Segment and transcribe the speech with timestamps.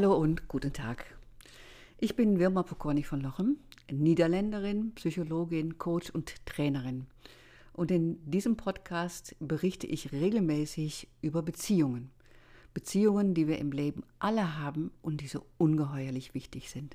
[0.00, 1.06] Hallo und guten Tag.
[1.98, 3.56] Ich bin Wirma Pokorny von Lochem,
[3.90, 7.08] Niederländerin, Psychologin, Coach und Trainerin.
[7.72, 12.12] Und in diesem Podcast berichte ich regelmäßig über Beziehungen.
[12.74, 16.94] Beziehungen, die wir im Leben alle haben und die so ungeheuerlich wichtig sind.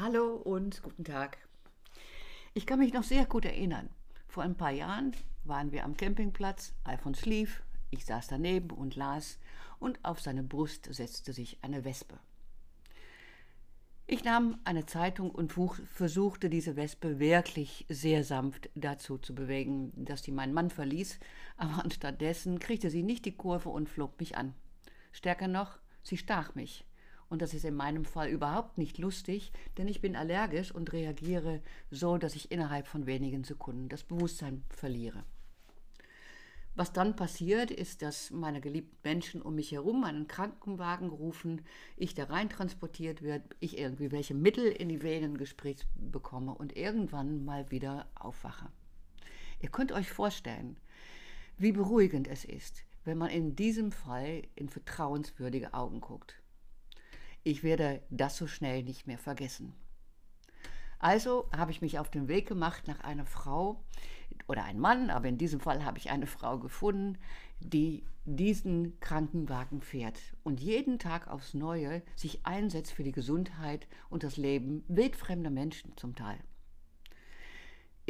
[0.00, 1.38] Hallo und guten Tag.
[2.54, 3.88] Ich kann mich noch sehr gut erinnern.
[4.28, 5.10] Vor ein paar Jahren
[5.42, 9.40] waren wir am Campingplatz, Alfons schlief, ich saß daneben und las,
[9.80, 12.16] und auf seine Brust setzte sich eine Wespe.
[14.06, 20.22] Ich nahm eine Zeitung und versuchte diese Wespe wirklich sehr sanft dazu zu bewegen, dass
[20.22, 21.18] sie meinen Mann verließ,
[21.56, 24.54] aber anstattdessen kriegte sie nicht die Kurve und flog mich an.
[25.10, 26.84] Stärker noch, sie stach mich.
[27.28, 31.60] Und das ist in meinem Fall überhaupt nicht lustig, denn ich bin allergisch und reagiere
[31.90, 35.24] so, dass ich innerhalb von wenigen Sekunden das Bewusstsein verliere.
[36.78, 41.62] Was dann passiert, ist, dass meine geliebten Menschen um mich herum einen Krankenwagen rufen,
[41.96, 46.76] ich da rein transportiert wird, ich irgendwie welche Mittel in die Venen gespritzt bekomme und
[46.76, 48.70] irgendwann mal wieder aufwache.
[49.60, 50.76] Ihr könnt euch vorstellen,
[51.56, 56.40] wie beruhigend es ist, wenn man in diesem Fall in vertrauenswürdige Augen guckt.
[57.48, 59.72] Ich werde das so schnell nicht mehr vergessen.
[60.98, 63.82] Also habe ich mich auf den Weg gemacht nach einer Frau
[64.48, 67.16] oder einem Mann, aber in diesem Fall habe ich eine Frau gefunden,
[67.58, 74.24] die diesen Krankenwagen fährt und jeden Tag aufs Neue sich einsetzt für die Gesundheit und
[74.24, 76.40] das Leben wildfremder Menschen zum Teil.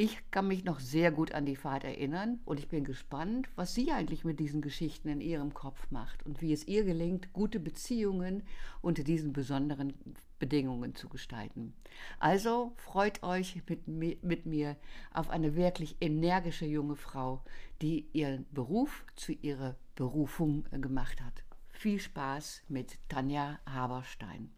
[0.00, 3.74] Ich kann mich noch sehr gut an die Fahrt erinnern und ich bin gespannt, was
[3.74, 7.58] sie eigentlich mit diesen Geschichten in ihrem Kopf macht und wie es ihr gelingt, gute
[7.58, 8.44] Beziehungen
[8.80, 9.92] unter diesen besonderen
[10.38, 11.74] Bedingungen zu gestalten.
[12.20, 14.76] Also freut euch mit, mit mir
[15.12, 17.42] auf eine wirklich energische junge Frau,
[17.82, 21.42] die ihren Beruf zu ihrer Berufung gemacht hat.
[21.70, 24.52] Viel Spaß mit Tanja Haberstein.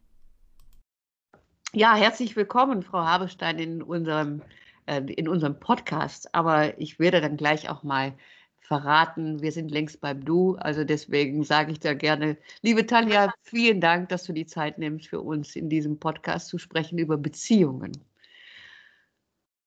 [1.72, 4.42] Ja, herzlich willkommen, Frau Haberstein, in unserem
[4.90, 6.34] äh, in unserem Podcast.
[6.34, 8.12] Aber ich werde dann gleich auch mal
[8.58, 10.56] verraten, wir sind längst beim Du.
[10.56, 15.06] Also deswegen sage ich da gerne, liebe Tanja, vielen Dank, dass du die Zeit nimmst,
[15.06, 17.92] für uns in diesem Podcast zu sprechen über Beziehungen.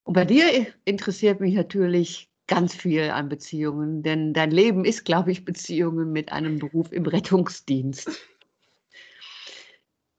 [0.04, 5.32] Und bei dir interessiert mich natürlich ganz viel an Beziehungen, denn dein Leben ist, glaube
[5.32, 8.10] ich, Beziehungen mit einem Beruf im Rettungsdienst.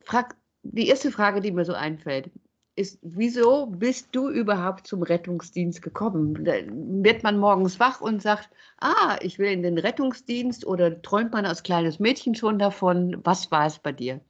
[0.02, 2.30] Frag, die erste Frage, die mir so einfällt,
[2.76, 6.44] ist, wieso bist du überhaupt zum Rettungsdienst gekommen?
[6.44, 11.32] Da wird man morgens wach und sagt, ah, ich will in den Rettungsdienst oder träumt
[11.32, 13.20] man als kleines Mädchen schon davon?
[13.24, 14.20] Was war es bei dir?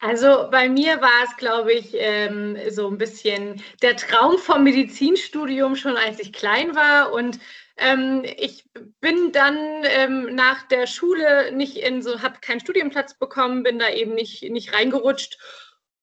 [0.00, 5.74] Also bei mir war es, glaube ich, ähm, so ein bisschen der Traum vom Medizinstudium
[5.74, 7.12] schon, als ich klein war.
[7.12, 7.40] Und
[7.76, 8.64] ähm, ich
[9.00, 13.90] bin dann ähm, nach der Schule nicht in so, habe keinen Studienplatz bekommen, bin da
[13.90, 15.38] eben nicht, nicht reingerutscht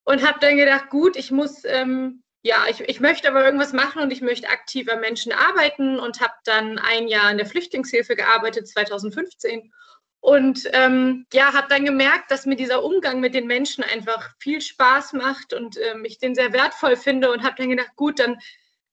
[0.05, 4.01] und habe dann gedacht, gut, ich muss, ähm, ja, ich, ich möchte aber irgendwas machen
[4.01, 8.67] und ich möchte aktiver Menschen arbeiten und habe dann ein Jahr in der Flüchtlingshilfe gearbeitet,
[8.67, 9.73] 2015.
[10.19, 14.61] Und ähm, ja, habe dann gemerkt, dass mir dieser Umgang mit den Menschen einfach viel
[14.61, 18.37] Spaß macht und ähm, ich den sehr wertvoll finde und habe dann gedacht, gut, dann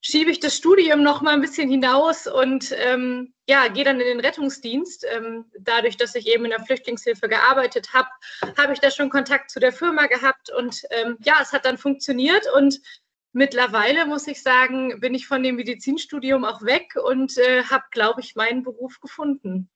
[0.03, 4.05] schiebe ich das Studium noch mal ein bisschen hinaus und ähm, ja, gehe dann in
[4.05, 5.05] den Rettungsdienst.
[5.09, 8.09] Ähm, dadurch, dass ich eben in der Flüchtlingshilfe gearbeitet habe,
[8.57, 11.77] habe ich da schon Kontakt zu der Firma gehabt und ähm, ja, es hat dann
[11.77, 12.81] funktioniert und
[13.31, 18.19] mittlerweile muss ich sagen, bin ich von dem Medizinstudium auch weg und äh, habe, glaube
[18.19, 19.69] ich, meinen Beruf gefunden.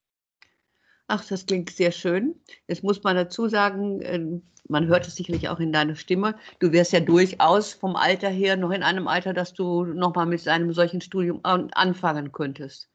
[1.07, 2.35] Ach, das klingt sehr schön.
[2.67, 6.71] Jetzt muss man dazu sagen, ähm, man hört es sicherlich auch in deiner Stimme, du
[6.71, 10.73] wärst ja durchaus vom Alter her noch in einem Alter, dass du nochmal mit einem
[10.73, 12.89] solchen Studium anfangen könntest.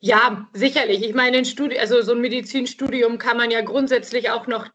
[0.00, 1.02] Ja, sicherlich.
[1.02, 4.68] Ich meine, ein also so ein Medizinstudium kann man ja grundsätzlich auch noch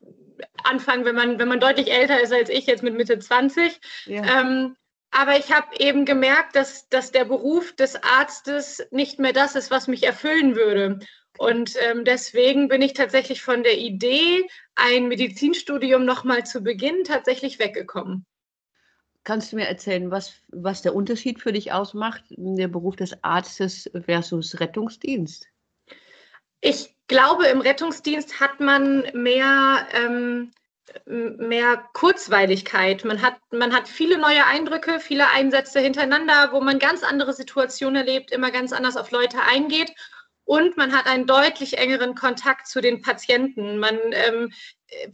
[0.63, 3.80] anfangen, wenn man, wenn man deutlich älter ist als ich, jetzt mit Mitte 20.
[4.06, 4.42] Ja.
[4.42, 4.75] Ähm,
[5.12, 9.69] aber ich habe eben gemerkt, dass, dass der Beruf des Arztes nicht mehr das ist,
[9.69, 11.00] was mich erfüllen würde.
[11.41, 17.57] Und ähm, deswegen bin ich tatsächlich von der Idee, ein Medizinstudium nochmal zu beginnen, tatsächlich
[17.57, 18.27] weggekommen.
[19.23, 23.89] Kannst du mir erzählen, was, was der Unterschied für dich ausmacht, der Beruf des Arztes
[24.05, 25.47] versus Rettungsdienst?
[26.59, 30.51] Ich glaube, im Rettungsdienst hat man mehr, ähm,
[31.07, 33.03] mehr Kurzweiligkeit.
[33.03, 37.95] Man hat, man hat viele neue Eindrücke, viele Einsätze hintereinander, wo man ganz andere Situationen
[37.95, 39.91] erlebt, immer ganz anders auf Leute eingeht.
[40.45, 43.77] Und man hat einen deutlich engeren Kontakt zu den Patienten.
[43.77, 44.51] Man ähm,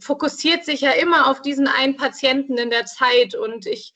[0.00, 3.92] fokussiert sich ja immer auf diesen einen Patienten in der Zeit und ich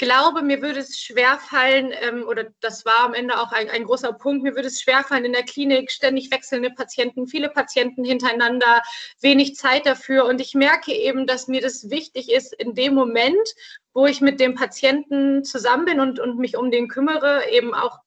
[0.00, 4.14] glaube, mir würde es schwerfallen, ähm, oder das war am Ende auch ein, ein, großer
[4.14, 8.80] Punkt, mir würde es schwerfallen, in der Klinik ständig wechselnde Patienten, viele Patienten hintereinander,
[9.20, 10.24] wenig Zeit dafür.
[10.24, 13.46] Und ich merke eben, dass mir das wichtig ist, in dem Moment,
[13.92, 17.98] wo ich mit dem Patienten zusammen bin und, und mich um den kümmere, eben auch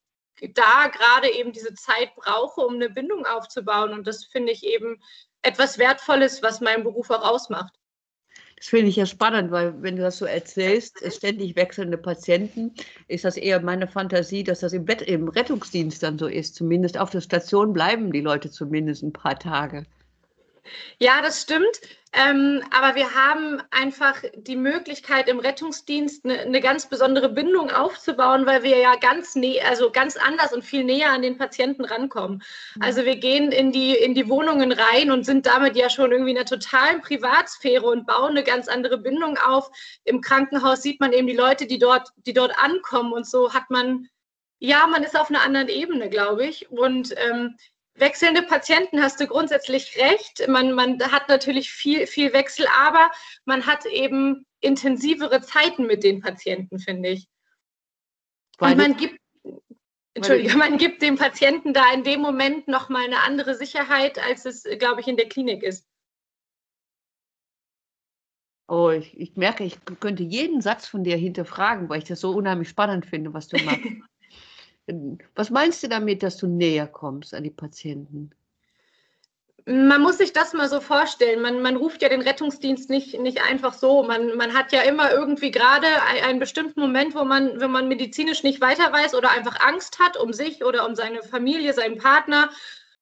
[0.51, 3.93] da gerade eben diese Zeit brauche, um eine Bindung aufzubauen.
[3.93, 5.01] Und das finde ich eben
[5.41, 7.73] etwas Wertvolles, was meinen Beruf auch ausmacht.
[8.57, 12.73] Das finde ich ja spannend, weil wenn du das so erzählst, ständig wechselnde Patienten,
[13.09, 16.55] ist das eher meine Fantasie, dass das im, Bett, im Rettungsdienst dann so ist.
[16.55, 19.85] Zumindest auf der Station bleiben die Leute zumindest ein paar Tage.
[21.00, 21.81] Ja, das stimmt.
[22.15, 28.45] Ähm, aber wir haben einfach die Möglichkeit, im Rettungsdienst eine, eine, ganz besondere Bindung aufzubauen,
[28.45, 29.36] weil wir ja ganz,
[29.68, 32.44] also ganz anders und viel näher an den Patienten rankommen.
[32.75, 32.81] Mhm.
[32.83, 36.31] Also wir gehen in die, in die Wohnungen rein und sind damit ja schon irgendwie
[36.31, 39.71] in einer totalen Privatsphäre und bauen eine ganz andere Bindung auf.
[40.04, 43.71] Im Krankenhaus sieht man eben die Leute, die dort, die dort ankommen und so hat
[43.71, 44.07] man
[44.60, 46.71] ja, man ist auf einer anderen Ebene, glaube ich.
[46.71, 47.57] Und ähm,
[47.95, 50.47] Wechselnde Patienten hast du grundsätzlich recht.
[50.47, 53.11] Man, man hat natürlich viel, viel Wechsel, aber
[53.45, 57.27] man hat eben intensivere Zeiten mit den Patienten, finde ich.
[58.59, 59.19] Und man gibt,
[60.15, 64.63] Entschuldige, man gibt dem Patienten da in dem Moment nochmal eine andere Sicherheit, als es,
[64.79, 65.87] glaube ich, in der Klinik ist.
[68.67, 72.31] Oh, ich, ich merke, ich könnte jeden Satz von dir hinterfragen, weil ich das so
[72.31, 73.81] unheimlich spannend finde, was du machst.
[75.35, 78.31] Was meinst du damit, dass du näher kommst an die Patienten?
[79.65, 81.41] Man muss sich das mal so vorstellen.
[81.41, 84.03] Man, man ruft ja den Rettungsdienst nicht, nicht einfach so.
[84.03, 85.88] Man, man hat ja immer irgendwie gerade
[86.25, 90.18] einen bestimmten Moment, wo man, wenn man medizinisch nicht weiter weiß oder einfach Angst hat
[90.18, 92.50] um sich oder um seine Familie, seinen Partner.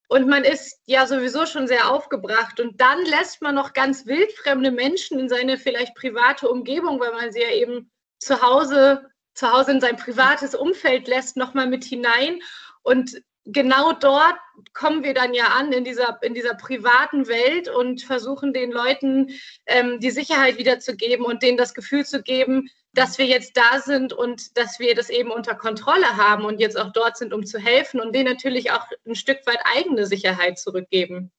[0.07, 2.59] Und man ist ja sowieso schon sehr aufgebracht.
[2.59, 7.31] Und dann lässt man noch ganz wildfremde Menschen in seine vielleicht private Umgebung, weil man
[7.31, 7.89] sie ja eben
[8.19, 12.39] zu Hause zu Hause in sein privates Umfeld lässt, nochmal mit hinein.
[12.83, 14.37] Und genau dort
[14.73, 19.29] kommen wir dann ja an in dieser, in dieser privaten Welt und versuchen den Leuten
[19.65, 24.13] ähm, die Sicherheit wiederzugeben und denen das Gefühl zu geben, dass wir jetzt da sind
[24.13, 27.57] und dass wir das eben unter Kontrolle haben und jetzt auch dort sind, um zu
[27.57, 31.31] helfen und denen natürlich auch ein Stück weit eigene Sicherheit zurückgeben.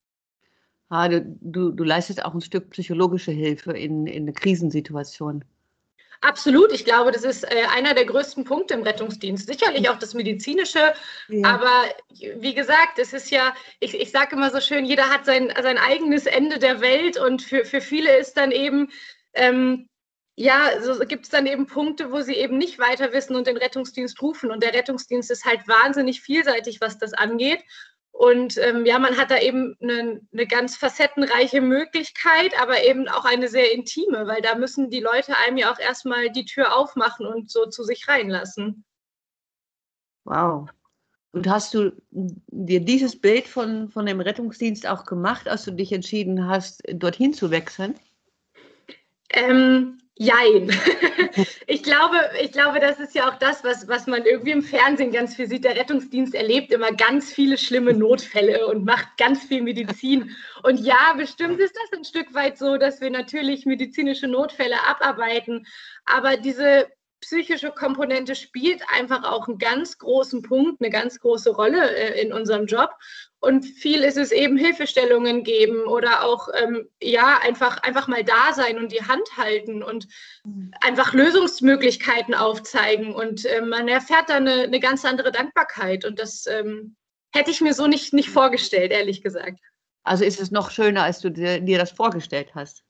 [0.88, 5.44] Ah, du, du, du leistest auch ein Stück psychologische Hilfe in, in einer Krisensituation.
[6.22, 6.72] Absolut.
[6.72, 9.48] Ich glaube, das ist äh, einer der größten Punkte im Rettungsdienst.
[9.48, 10.94] Sicherlich auch das Medizinische.
[11.28, 11.48] Ja.
[11.48, 11.84] Aber
[12.36, 15.78] wie gesagt, es ist ja, ich, ich sage immer so schön, jeder hat sein, sein
[15.78, 18.88] eigenes Ende der Welt und für, für viele ist dann eben,
[19.34, 19.88] ähm,
[20.36, 23.56] ja, so gibt es dann eben Punkte, wo sie eben nicht weiter wissen und den
[23.56, 24.52] Rettungsdienst rufen.
[24.52, 27.64] Und der Rettungsdienst ist halt wahnsinnig vielseitig, was das angeht.
[28.12, 33.24] Und ähm, ja, man hat da eben eine, eine, ganz facettenreiche Möglichkeit, aber eben auch
[33.24, 37.26] eine sehr intime, weil da müssen die Leute einem ja auch erstmal die Tür aufmachen
[37.26, 38.84] und so zu sich reinlassen.
[40.24, 40.68] Wow.
[41.32, 45.90] Und hast du dir dieses Bild von, von dem Rettungsdienst auch gemacht, als du dich
[45.90, 47.98] entschieden hast, dorthin zu wechseln?
[49.30, 50.70] Ähm, Jein.
[51.66, 55.10] Ich glaube, ich glaube, das ist ja auch das, was, was man irgendwie im Fernsehen
[55.10, 55.64] ganz viel sieht.
[55.64, 60.36] Der Rettungsdienst erlebt immer ganz viele schlimme Notfälle und macht ganz viel Medizin.
[60.62, 65.66] Und ja, bestimmt ist das ein Stück weit so, dass wir natürlich medizinische Notfälle abarbeiten.
[66.04, 66.88] Aber diese
[67.22, 72.32] psychische Komponente spielt einfach auch einen ganz großen Punkt, eine ganz große Rolle äh, in
[72.32, 72.90] unserem Job.
[73.42, 78.52] Und viel ist es eben Hilfestellungen geben oder auch ähm, ja einfach einfach mal da
[78.54, 80.06] sein und die Hand halten und
[80.80, 83.12] einfach Lösungsmöglichkeiten aufzeigen.
[83.12, 86.04] Und äh, man erfährt da eine, eine, ganz andere Dankbarkeit.
[86.04, 86.94] Und das ähm,
[87.32, 89.58] hätte ich mir so nicht, nicht vorgestellt, ehrlich gesagt.
[90.04, 92.84] Also ist es noch schöner, als du dir, dir das vorgestellt hast?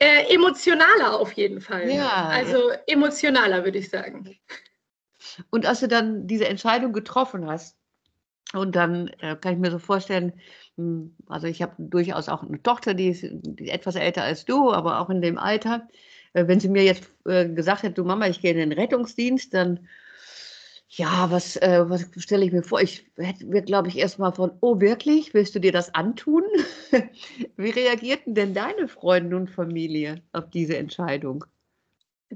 [0.00, 1.88] Äh, emotionaler auf jeden Fall.
[1.88, 2.26] Ja.
[2.26, 4.36] Also emotionaler, würde ich sagen.
[5.50, 7.76] Und als du dann diese Entscheidung getroffen hast,
[8.52, 10.32] und dann äh, kann ich mir so vorstellen,
[10.76, 14.72] hm, also ich habe durchaus auch eine Tochter, die ist, die etwas älter als du,
[14.72, 15.88] aber auch in dem Alter.
[16.32, 19.54] Äh, wenn sie mir jetzt äh, gesagt hätte, du Mama, ich gehe in den Rettungsdienst,
[19.54, 19.88] dann
[20.92, 22.80] ja, was, äh, was stelle ich mir vor?
[22.80, 26.42] Ich hätte, glaube ich, erstmal von, oh wirklich, willst du dir das antun?
[27.56, 31.44] Wie reagierten denn deine Freunde und Familie auf diese Entscheidung?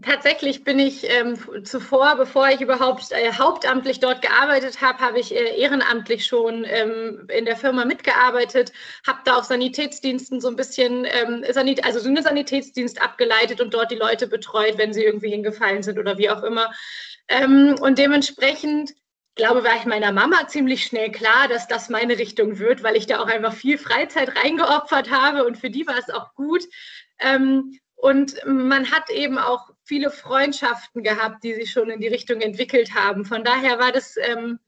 [0.02, 5.32] Tatsächlich bin ich ähm, zuvor, bevor ich überhaupt äh, hauptamtlich dort gearbeitet habe, habe ich
[5.32, 8.72] äh, ehrenamtlich schon ähm, in der Firma mitgearbeitet,
[9.06, 13.72] habe da auf Sanitätsdiensten so ein bisschen, ähm, Sanit also so einen Sanitätsdienst abgeleitet und
[13.72, 16.72] dort die Leute betreut, wenn sie irgendwie hingefallen sind oder wie auch immer.
[17.28, 18.94] Ähm, und dementsprechend
[19.36, 23.06] glaube, war ich meiner Mama ziemlich schnell klar, dass das meine Richtung wird, weil ich
[23.06, 26.64] da auch einfach viel Freizeit reingeopfert habe und für die war es auch gut.
[27.20, 32.40] Ähm, und man hat eben auch viele Freundschaften gehabt, die sich schon in die Richtung
[32.40, 33.24] entwickelt haben.
[33.24, 34.58] Von daher war das ähm,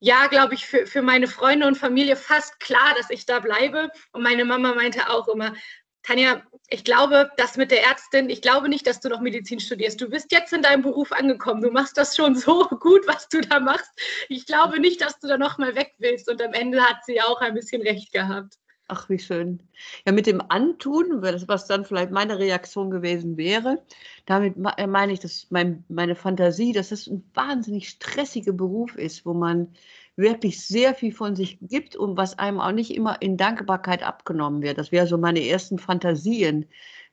[0.00, 3.90] ja, glaube ich, für, für meine Freunde und Familie fast klar, dass ich da bleibe.
[4.12, 5.54] Und meine Mama meinte auch immer,
[6.02, 10.00] Tanja, ich glaube, das mit der Ärztin, ich glaube nicht, dass du noch Medizin studierst.
[10.00, 11.62] Du bist jetzt in deinem Beruf angekommen.
[11.62, 13.90] Du machst das schon so gut, was du da machst.
[14.28, 16.28] Ich glaube nicht, dass du da noch mal weg willst.
[16.28, 18.56] Und am Ende hat sie auch ein bisschen recht gehabt.
[18.88, 19.62] Ach, wie schön.
[20.06, 23.82] Ja, mit dem Antun, was dann vielleicht meine Reaktion gewesen wäre,
[24.26, 29.26] damit äh, meine ich, dass mein, meine Fantasie, dass es ein wahnsinnig stressiger Beruf ist,
[29.26, 29.72] wo man
[30.14, 34.62] wirklich sehr viel von sich gibt und was einem auch nicht immer in Dankbarkeit abgenommen
[34.62, 34.78] wird.
[34.78, 36.66] Das wäre so meine ersten Fantasien.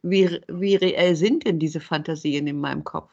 [0.03, 3.10] Wie, wie reell sind denn diese Fantasien in meinem Kopf?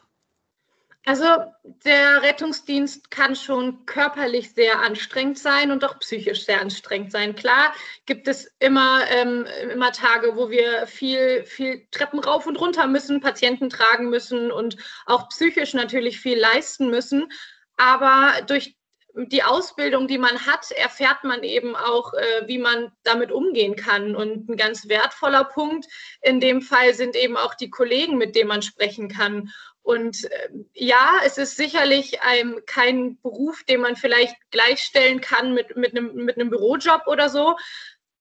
[1.03, 1.25] Also
[1.63, 7.35] der Rettungsdienst kann schon körperlich sehr anstrengend sein und auch psychisch sehr anstrengend sein.
[7.35, 7.73] Klar
[8.05, 13.19] gibt es immer, ähm, immer Tage, wo wir viel, viel Treppen rauf und runter müssen,
[13.19, 14.77] Patienten tragen müssen und
[15.07, 17.31] auch psychisch natürlich viel leisten müssen.
[17.77, 18.75] Aber durch
[19.15, 24.15] die Ausbildung, die man hat, erfährt man eben auch, äh, wie man damit umgehen kann.
[24.15, 25.85] Und ein ganz wertvoller Punkt
[26.21, 29.51] in dem Fall sind eben auch die Kollegen, mit denen man sprechen kann.
[29.83, 35.75] Und äh, ja, es ist sicherlich ein, kein Beruf, den man vielleicht gleichstellen kann mit,
[35.75, 37.55] mit, einem, mit einem Bürojob oder so.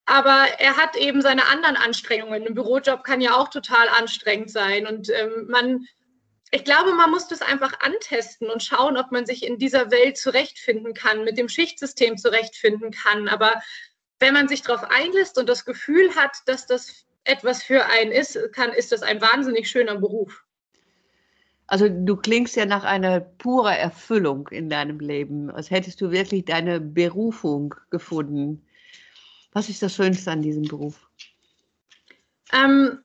[0.06, 2.46] Aber er hat eben seine anderen Anstrengungen.
[2.46, 4.86] Ein Bürojob kann ja auch total anstrengend sein.
[4.86, 5.86] Und ähm, man,
[6.50, 10.16] ich glaube, man muss das einfach antesten und schauen, ob man sich in dieser Welt
[10.16, 13.28] zurechtfinden kann, mit dem Schichtsystem zurechtfinden kann.
[13.28, 13.62] Aber
[14.18, 18.38] wenn man sich darauf einlässt und das Gefühl hat, dass das etwas für einen ist,
[18.52, 20.42] kann, ist das ein wahnsinnig schöner Beruf.
[21.70, 26.44] Also du klingst ja nach einer purer Erfüllung in deinem Leben, als hättest du wirklich
[26.44, 28.66] deine Berufung gefunden.
[29.52, 31.08] Was ist das Schönste an diesem Beruf?
[32.52, 33.04] Ähm,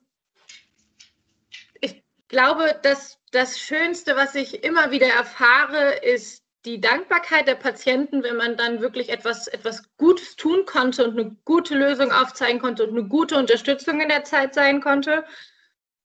[1.79, 8.23] ich glaube, dass das Schönste, was ich immer wieder erfahre, ist die Dankbarkeit der Patienten,
[8.23, 12.87] wenn man dann wirklich etwas, etwas Gutes tun konnte und eine gute Lösung aufzeigen konnte
[12.87, 15.23] und eine gute Unterstützung in der Zeit sein konnte.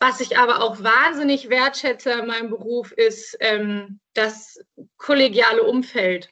[0.03, 4.59] Was ich aber auch wahnsinnig wertschätze in meinem Beruf ist ähm, das
[4.97, 6.31] kollegiale Umfeld.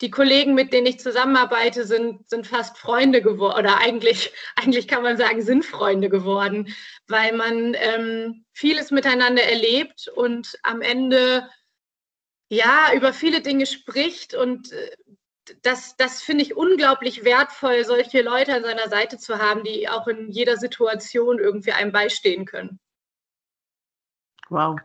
[0.00, 5.02] Die Kollegen, mit denen ich zusammenarbeite, sind, sind fast Freunde geworden oder eigentlich, eigentlich kann
[5.02, 6.74] man sagen, sind Freunde geworden,
[7.06, 11.46] weil man ähm, vieles miteinander erlebt und am Ende
[12.48, 14.90] ja über viele Dinge spricht und äh,
[15.60, 20.06] das, das finde ich unglaublich wertvoll, solche Leute an seiner Seite zu haben, die auch
[20.06, 22.80] in jeder Situation irgendwie einem beistehen können.
[24.50, 24.78] Wow.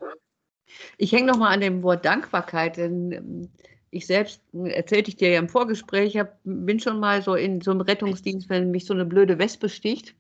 [0.98, 3.50] Ich hänge nochmal an dem Wort Dankbarkeit, denn ähm,
[3.90, 7.62] ich selbst, äh, erzählte ich dir ja im Vorgespräch, hab, bin schon mal so in
[7.62, 10.16] so einem Rettungsdienst, wenn mich so eine blöde Wespe sticht.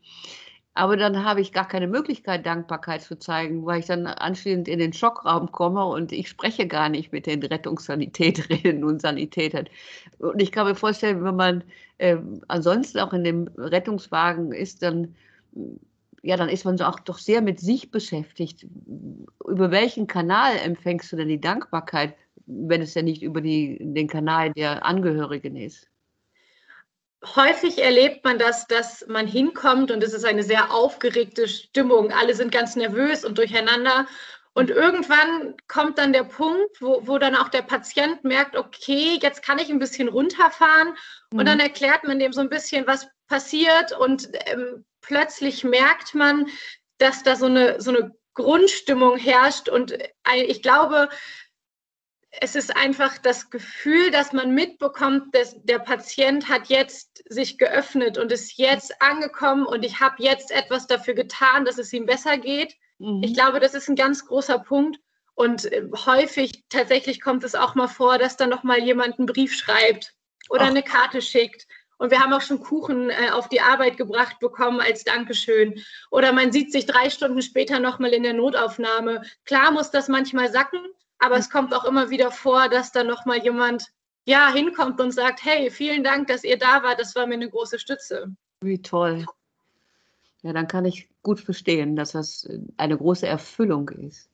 [0.73, 4.77] Aber dann habe ich gar keine Möglichkeit, Dankbarkeit zu zeigen, weil ich dann anschließend in
[4.77, 9.67] den Schockraum komme und ich spreche gar nicht mit den Rettungssanitäterinnen und Sanitätern.
[10.19, 11.63] Und ich kann mir vorstellen, wenn man
[11.97, 12.17] äh,
[12.47, 15.15] ansonsten auch in dem Rettungswagen ist, dann
[16.21, 18.65] ja, dann ist man so auch doch sehr mit sich beschäftigt.
[19.45, 24.07] Über welchen Kanal empfängst du denn die Dankbarkeit, wenn es ja nicht über die, den
[24.07, 25.87] Kanal der Angehörigen ist?
[27.35, 32.11] Häufig erlebt man das, dass man hinkommt und es ist eine sehr aufgeregte Stimmung.
[32.11, 34.07] Alle sind ganz nervös und durcheinander.
[34.53, 39.43] Und irgendwann kommt dann der Punkt, wo, wo dann auch der Patient merkt, okay, jetzt
[39.43, 40.95] kann ich ein bisschen runterfahren.
[41.31, 41.39] Mhm.
[41.39, 46.47] Und dann erklärt man dem so ein bisschen, was passiert und ähm, plötzlich merkt man,
[46.97, 49.69] dass da so eine, so eine Grundstimmung herrscht.
[49.69, 49.97] Und
[50.45, 51.09] ich glaube,
[52.39, 58.17] es ist einfach das Gefühl, dass man mitbekommt, dass der Patient hat jetzt sich geöffnet
[58.17, 62.37] und ist jetzt angekommen und ich habe jetzt etwas dafür getan, dass es ihm besser
[62.37, 62.75] geht.
[62.99, 63.23] Mhm.
[63.23, 64.99] Ich glaube, das ist ein ganz großer Punkt.
[65.33, 69.27] Und äh, häufig tatsächlich kommt es auch mal vor, dass dann noch mal jemand einen
[69.27, 70.13] Brief schreibt
[70.49, 70.69] oder Ach.
[70.69, 74.79] eine Karte schickt und wir haben auch schon Kuchen äh, auf die Arbeit gebracht bekommen
[74.79, 75.81] als Dankeschön.
[76.11, 79.23] Oder man sieht sich drei Stunden später nochmal in der Notaufnahme.
[79.45, 80.79] Klar muss das manchmal sacken,
[81.19, 81.41] aber mhm.
[81.41, 83.87] es kommt auch immer wieder vor, dass da nochmal jemand
[84.25, 87.49] ja, hinkommt und sagt, hey, vielen Dank, dass ihr da wart, das war mir eine
[87.49, 88.35] große Stütze.
[88.61, 89.25] Wie toll.
[90.41, 94.29] Ja, dann kann ich gut verstehen, dass das eine große Erfüllung ist.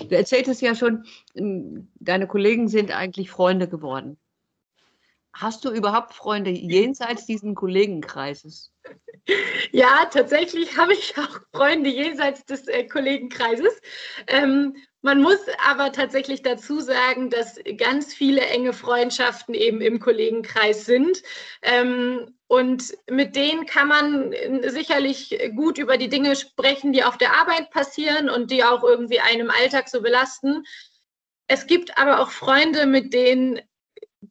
[0.00, 4.18] Du erzähltest ja schon, deine Kollegen sind eigentlich Freunde geworden.
[5.38, 8.72] Hast du überhaupt Freunde jenseits diesen Kollegenkreises?
[9.72, 13.80] Ja, tatsächlich habe ich auch Freunde jenseits des äh, Kollegenkreises.
[14.28, 20.84] Ähm, Man muss aber tatsächlich dazu sagen, dass ganz viele enge Freundschaften eben im Kollegenkreis
[20.84, 21.22] sind.
[21.62, 27.36] Ähm, und mit denen kann man sicherlich gut über die Dinge sprechen, die auf der
[27.36, 30.64] Arbeit passieren und die auch irgendwie einem Alltag so belasten.
[31.46, 33.60] Es gibt aber auch Freunde, mit denen,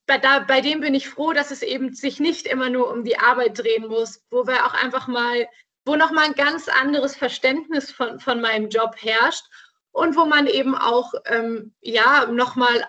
[0.07, 3.03] bei, da, bei denen bin ich froh, dass es eben sich nicht immer nur um
[3.03, 5.47] die Arbeit drehen muss, wo wir auch einfach mal,
[5.85, 9.45] wo nochmal ein ganz anderes Verständnis von, von meinem Job herrscht
[9.91, 12.87] und wo man eben auch ähm, ja nochmal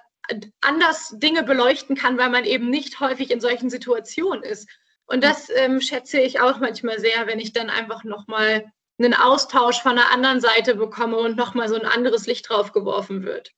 [0.60, 4.68] anders Dinge beleuchten kann, weil man eben nicht häufig in solchen Situationen ist.
[5.06, 9.80] Und das ähm, schätze ich auch manchmal sehr, wenn ich dann einfach nochmal einen Austausch
[9.80, 13.52] von der anderen Seite bekomme und nochmal so ein anderes Licht drauf geworfen wird.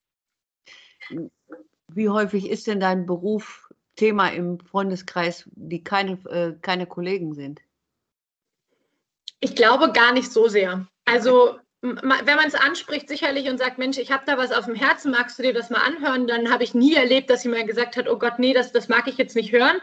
[1.88, 7.60] Wie häufig ist denn dein Beruf Thema im Freundeskreis, die keine, äh, keine Kollegen sind?
[9.40, 10.86] Ich glaube gar nicht so sehr.
[11.04, 14.74] Also wenn man es anspricht, sicherlich und sagt, Mensch, ich habe da was auf dem
[14.74, 16.26] Herzen, magst du dir das mal anhören?
[16.26, 19.06] Dann habe ich nie erlebt, dass jemand gesagt hat, oh Gott, nee, das, das mag
[19.06, 19.76] ich jetzt nicht hören.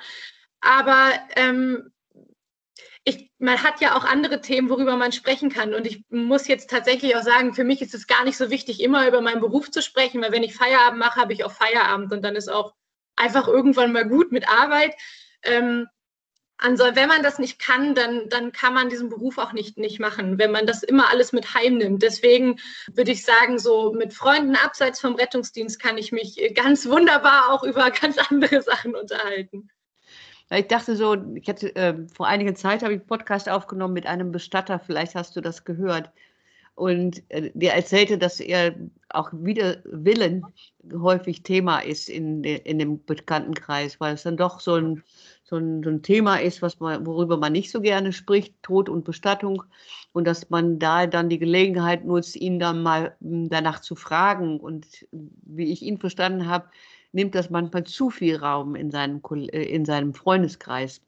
[0.59, 1.91] Aber ähm,
[3.07, 5.75] ich, man hat ja auch andere Themen, worüber man sprechen kann.
[5.75, 8.81] Und ich muss jetzt tatsächlich auch sagen, für mich ist es gar nicht so wichtig,
[8.81, 12.11] immer über meinen Beruf zu sprechen, weil wenn ich Feierabend mache, habe ich auch Feierabend
[12.11, 12.73] und dann ist auch
[13.15, 14.95] einfach irgendwann mal gut mit Arbeit.
[15.43, 15.87] Ähm,
[16.57, 19.99] also wenn man das nicht kann, dann, dann kann man diesen Beruf auch nicht, nicht
[19.99, 22.01] machen, wenn man das immer alles mit heimnimmt.
[22.01, 22.59] Deswegen
[22.91, 27.63] würde ich sagen, so mit Freunden abseits vom Rettungsdienst kann ich mich ganz wunderbar auch
[27.63, 29.69] über ganz andere Sachen unterhalten.
[30.51, 34.05] Ich dachte so, ich hatte äh, vor einiger Zeit habe ich einen Podcast aufgenommen mit
[34.05, 36.11] einem Bestatter, vielleicht hast du das gehört.
[36.75, 38.75] Und äh, der erzählte, dass er
[39.09, 40.45] auch wieder Willen
[40.93, 45.03] häufig Thema ist in, de, in dem Bekanntenkreis, weil es dann doch so ein
[45.45, 48.89] so ein, so ein Thema ist, was man, worüber man nicht so gerne spricht, Tod
[48.89, 49.63] und Bestattung,
[50.11, 54.59] und dass man da dann die Gelegenheit nutzt, ihn dann mal danach zu fragen.
[54.59, 56.65] Und wie ich ihn verstanden habe,
[57.15, 61.01] nimmt das manchmal zu viel Raum in seinem, äh, in seinem Freundeskreis.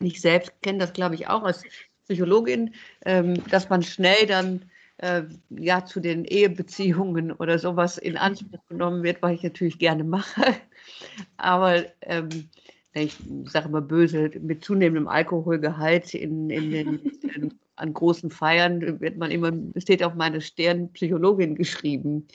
[0.00, 1.64] Ich selbst kenne das, glaube ich, auch als
[2.04, 2.74] Psychologin,
[3.04, 4.64] ähm, dass man schnell dann
[4.98, 10.04] äh, ja zu den Ehebeziehungen oder sowas in Anspruch genommen wird, was ich natürlich gerne
[10.04, 10.54] mache.
[11.36, 12.48] Aber ähm,
[12.94, 17.00] ich sage mal böse, mit zunehmendem Alkoholgehalt in, in den,
[17.34, 22.28] in, an großen Feiern wird man immer, steht auf meine Stirn Psychologin geschrieben.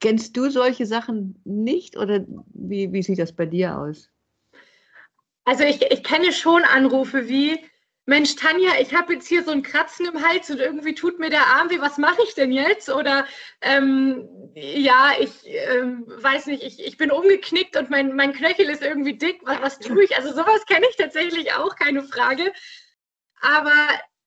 [0.00, 4.10] Kennst du solche Sachen nicht oder wie, wie sieht das bei dir aus?
[5.44, 7.58] Also ich, ich kenne schon Anrufe wie,
[8.08, 11.28] Mensch, Tanja, ich habe jetzt hier so ein Kratzen im Hals und irgendwie tut mir
[11.28, 12.88] der Arm weh, was mache ich denn jetzt?
[12.88, 13.26] Oder
[13.60, 18.82] ähm, ja, ich ähm, weiß nicht, ich, ich bin umgeknickt und mein, mein Knöchel ist
[18.82, 20.16] irgendwie dick, was, was tue ich?
[20.16, 22.50] Also sowas kenne ich tatsächlich auch, keine Frage.
[23.42, 23.74] Aber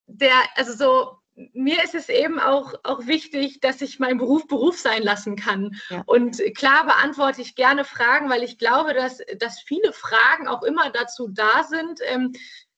[0.05, 1.17] der, also so,
[1.53, 5.75] mir ist es eben auch, auch wichtig, dass ich meinen Beruf Beruf sein lassen kann.
[5.89, 6.03] Ja.
[6.05, 10.89] Und klar beantworte ich gerne Fragen, weil ich glaube, dass, dass viele Fragen auch immer
[10.89, 12.33] dazu da sind, ähm,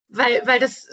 [0.07, 0.87] weil, weil das,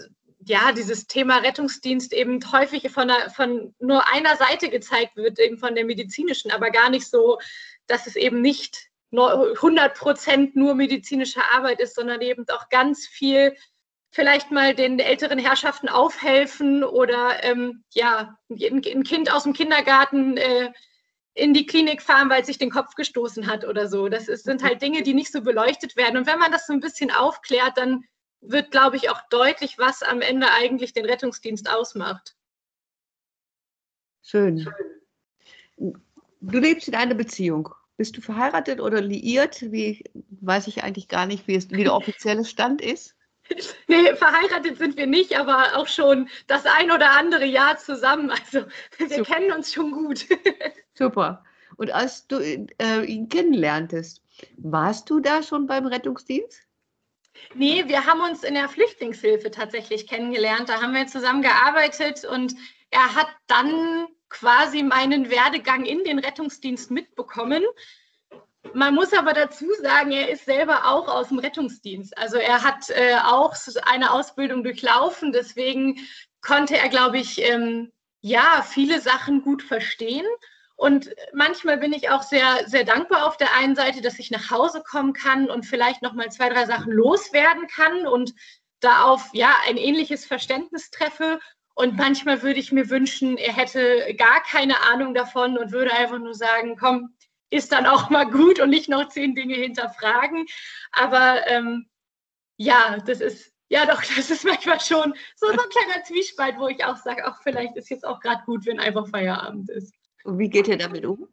[0.45, 5.59] ja, dieses Thema Rettungsdienst eben häufig von, einer, von nur einer Seite gezeigt wird, eben
[5.59, 7.39] von der medizinischen, aber gar nicht so,
[7.87, 13.57] dass es eben nicht 100 Prozent nur medizinische Arbeit ist, sondern eben auch ganz viel
[14.11, 20.73] vielleicht mal den älteren Herrschaften aufhelfen oder ähm, ja, ein, Kind aus dem Kindergarten äh,
[21.35, 24.09] in die Klinik fahren, weil es sich den Kopf gestoßen hat oder so.
[24.09, 26.17] Das ist, sind halt Dinge, die nicht so beleuchtet werden.
[26.17, 28.05] Und wenn man das so ein bisschen aufklärt, dann
[28.41, 32.35] wird, glaube ich, auch deutlich, was am Ende eigentlich den Rettungsdienst ausmacht.
[34.23, 34.69] Schön.
[35.77, 37.75] Du lebst in einer Beziehung.
[37.97, 39.71] Bist du verheiratet oder liiert?
[39.71, 40.03] Wie
[40.41, 43.15] weiß ich eigentlich gar nicht, wie, es, wie der offizielle Stand ist.
[43.89, 48.31] Nee, verheiratet sind wir nicht, aber auch schon das ein oder andere Jahr zusammen.
[48.31, 48.67] Also
[48.99, 49.35] wir Super.
[49.35, 50.27] kennen uns schon gut.
[50.95, 51.45] Super.
[51.77, 54.23] Und als du äh, ihn kennenlerntest,
[54.57, 56.63] warst du da schon beim Rettungsdienst?
[57.55, 60.69] Nee, wir haben uns in der Flüchtlingshilfe tatsächlich kennengelernt.
[60.69, 62.55] Da haben wir zusammen gearbeitet und
[62.91, 67.65] er hat dann quasi meinen Werdegang in den Rettungsdienst mitbekommen.
[68.75, 72.17] Man muss aber dazu sagen, er ist selber auch aus dem Rettungsdienst.
[72.17, 73.55] Also er hat äh, auch
[73.87, 75.33] eine Ausbildung durchlaufen.
[75.33, 75.99] Deswegen
[76.41, 80.27] konnte er, glaube ich, ähm, ja, viele Sachen gut verstehen.
[80.77, 84.51] Und manchmal bin ich auch sehr, sehr dankbar auf der einen Seite, dass ich nach
[84.51, 88.33] Hause kommen kann und vielleicht noch mal zwei, drei Sachen loswerden kann und
[88.81, 91.39] da auf ja ein ähnliches Verständnis treffe.
[91.75, 96.19] Und manchmal würde ich mir wünschen, er hätte gar keine Ahnung davon und würde einfach
[96.19, 97.15] nur sagen, komm,
[97.51, 100.47] ist dann auch mal gut und nicht noch zehn Dinge hinterfragen.
[100.93, 101.89] Aber ähm,
[102.57, 106.69] ja, das ist ja doch, das ist manchmal schon so, so ein kleiner Zwiespalt, wo
[106.69, 109.95] ich auch sage, auch vielleicht ist jetzt auch gerade gut, wenn einfach Feierabend ist.
[110.25, 111.29] Und wie geht ihr damit um?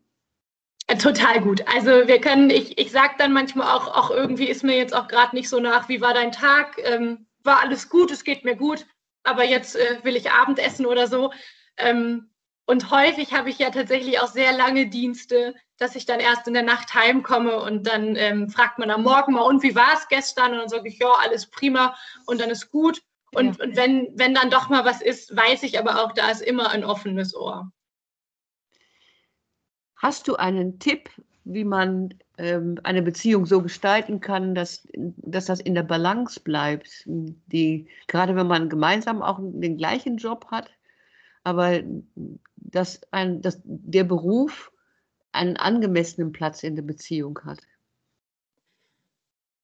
[0.89, 1.67] Ja, total gut.
[1.67, 5.07] Also wir können, ich, ich sage dann manchmal auch, auch irgendwie ist mir jetzt auch
[5.07, 6.77] gerade nicht so nach, wie war dein Tag?
[6.83, 8.85] Ähm, war alles gut, es geht mir gut,
[9.23, 11.33] aber jetzt äh, will ich Abendessen oder so.
[11.75, 12.29] Ähm,
[12.65, 16.53] und häufig habe ich ja tatsächlich auch sehr lange Dienste, dass ich dann erst in
[16.53, 20.07] der Nacht heimkomme und dann ähm, fragt man am Morgen mal, und wie war es
[20.07, 20.53] gestern?
[20.53, 23.01] Und dann sage ich, ja, alles prima und dann ist gut.
[23.33, 23.65] Und, ja.
[23.65, 26.71] und wenn, wenn dann doch mal was ist, weiß ich aber auch, da ist immer
[26.71, 27.71] ein offenes Ohr.
[29.97, 31.09] Hast du einen Tipp,
[31.43, 37.03] wie man ähm, eine Beziehung so gestalten kann, dass, dass das in der Balance bleibt?
[37.05, 40.69] Die, gerade wenn man gemeinsam auch den gleichen Job hat,
[41.43, 41.81] aber
[42.55, 44.71] dass, ein, dass der Beruf
[45.37, 47.59] einen angemessenen Platz in der Beziehung hat.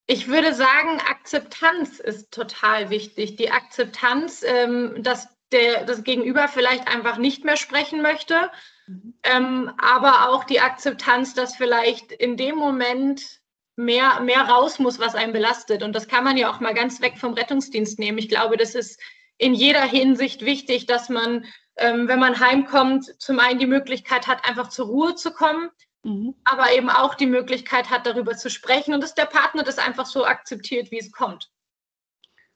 [0.06, 3.38] Ich würde sagen, Akzeptanz ist total wichtig.
[3.38, 8.52] Die Akzeptanz, ähm, dass der, das Gegenüber vielleicht einfach nicht mehr sprechen möchte,
[8.88, 9.14] mhm.
[9.24, 13.42] ähm, aber auch die Akzeptanz, dass vielleicht in dem Moment
[13.76, 15.84] mehr, mehr raus muss, was einen belastet.
[15.84, 18.18] Und das kann man ja auch mal ganz weg vom Rettungsdienst nehmen.
[18.18, 19.00] Ich glaube, das ist
[19.38, 21.46] in jeder Hinsicht wichtig, dass man,
[21.78, 25.70] ähm, wenn man heimkommt, zum einen die Möglichkeit hat, einfach zur Ruhe zu kommen,
[26.04, 26.36] mhm.
[26.44, 30.06] aber eben auch die Möglichkeit hat, darüber zu sprechen und dass der Partner das einfach
[30.06, 31.50] so akzeptiert, wie es kommt.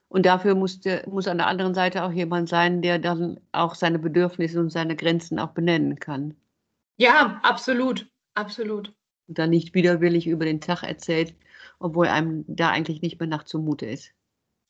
[0.10, 3.76] Und dafür muss, der, muss an der anderen Seite auch jemand sein, der dann auch
[3.76, 6.36] seine Bedürfnisse und seine Grenzen auch benennen kann.
[6.96, 8.94] Ja, absolut, absolut.
[9.28, 11.36] Und dann nicht widerwillig über den Tag erzählt,
[11.80, 14.14] obwohl einem da eigentlich nicht mehr nach zumute ist.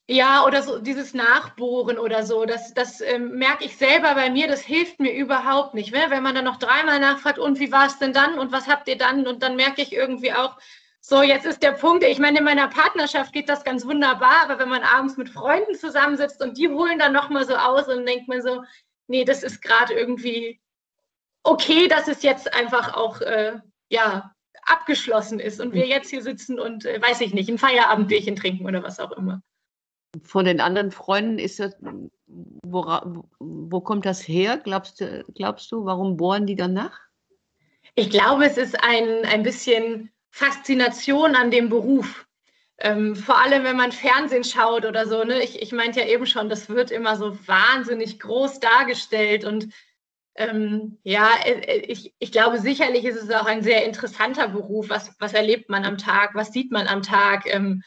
[0.10, 4.48] Ja, oder so dieses Nachbohren oder so, das, das ähm, merke ich selber bei mir,
[4.48, 5.91] das hilft mir überhaupt nicht.
[5.91, 6.06] Ne?
[6.08, 8.88] Wenn man dann noch dreimal nachfragt, und wie war es denn dann und was habt
[8.88, 9.28] ihr dann?
[9.28, 10.58] Und dann merke ich irgendwie auch,
[11.02, 14.60] so, jetzt ist der Punkt, ich meine, in meiner Partnerschaft geht das ganz wunderbar, aber
[14.60, 18.30] wenn man abends mit Freunden zusammensitzt und die holen dann nochmal so aus und denkt
[18.30, 18.63] man so,
[19.08, 20.62] nee, das ist gerade irgendwie
[21.43, 25.91] okay, dass es jetzt einfach auch, äh, ja, abgeschlossen ist und wir mhm.
[25.91, 29.41] jetzt hier sitzen und, äh, weiß ich nicht, ein Feierabendbierchen trinken oder was auch immer.
[30.24, 31.76] Von den anderen Freunden ist das,
[32.28, 32.86] wo,
[33.39, 37.00] wo kommt das her, glaubst du, glaubst du, warum bohren die danach?
[37.96, 42.28] Ich glaube, es ist ein, ein bisschen Faszination an dem Beruf.
[42.80, 45.24] Ähm, vor allem, wenn man Fernsehen schaut oder so.
[45.24, 45.41] Ne?
[45.41, 49.46] Ich, ich meinte ja eben schon, das wird immer so wahnsinnig groß dargestellt.
[49.46, 49.70] Und
[50.36, 54.89] ähm, ja, äh, äh, ich, ich glaube, sicherlich ist es auch ein sehr interessanter Beruf.
[54.89, 56.36] Was, was erlebt man am Tag?
[56.36, 57.48] Was sieht man am Tag?
[57.48, 57.82] Ähm,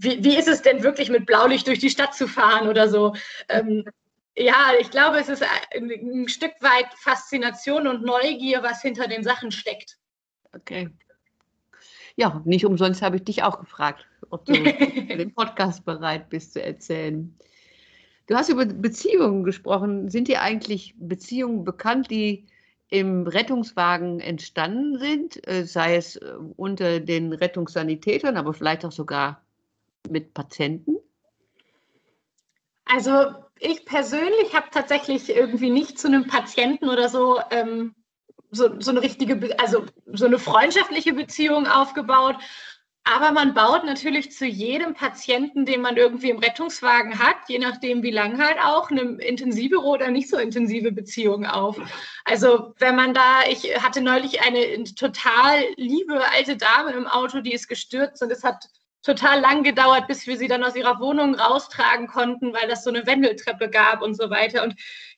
[0.00, 3.14] wie, wie ist es denn wirklich mit Blaulicht durch die Stadt zu fahren oder so?
[3.48, 3.84] Ähm,
[4.36, 9.22] ja, ich glaube, es ist ein, ein Stück weit Faszination und Neugier, was hinter den
[9.22, 9.98] Sachen steckt.
[10.54, 10.88] Okay.
[12.16, 14.62] Ja, nicht umsonst habe ich dich auch gefragt, ob du für
[15.16, 17.36] den Podcast bereit bist zu erzählen.
[18.26, 20.08] Du hast über Beziehungen gesprochen.
[20.08, 22.46] Sind dir eigentlich Beziehungen bekannt, die
[22.88, 29.44] im Rettungswagen entstanden sind, äh, sei es äh, unter den Rettungssanitätern, aber vielleicht auch sogar
[30.08, 30.96] mit Patienten?
[32.84, 37.94] Also ich persönlich habe tatsächlich irgendwie nicht zu einem Patienten oder so ähm,
[38.50, 42.36] so, so eine richtige, also so eine freundschaftliche Beziehung aufgebaut.
[43.04, 48.02] Aber man baut natürlich zu jedem Patienten, den man irgendwie im Rettungswagen hat, je nachdem
[48.02, 51.80] wie lang halt auch, eine intensivere oder nicht so intensive Beziehung auf.
[52.24, 57.54] Also wenn man da, ich hatte neulich eine total liebe alte Dame im Auto, die
[57.54, 58.66] ist gestürzt und es hat
[59.02, 62.90] total lang gedauert, bis wir sie dann aus ihrer Wohnung raustragen konnten, weil das so
[62.90, 64.62] eine Wendeltreppe gab und so weiter.
[64.62, 64.74] Und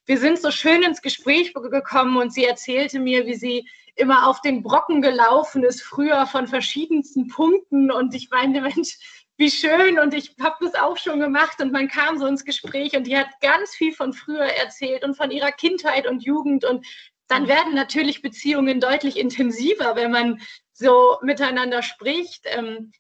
[0.07, 4.41] wir sind so schön ins Gespräch gekommen und sie erzählte mir, wie sie immer auf
[4.41, 7.91] den Brocken gelaufen ist, früher von verschiedensten Punkten.
[7.91, 8.99] Und ich meinte, Mensch,
[9.37, 9.99] wie schön.
[9.99, 11.61] Und ich habe das auch schon gemacht.
[11.61, 15.17] Und man kam so ins Gespräch und die hat ganz viel von früher erzählt und
[15.17, 16.65] von ihrer Kindheit und Jugend.
[16.65, 16.87] Und
[17.29, 20.41] dann werden natürlich Beziehungen deutlich intensiver, wenn man
[20.73, 22.45] so miteinander spricht.
[22.47, 22.93] Ähm,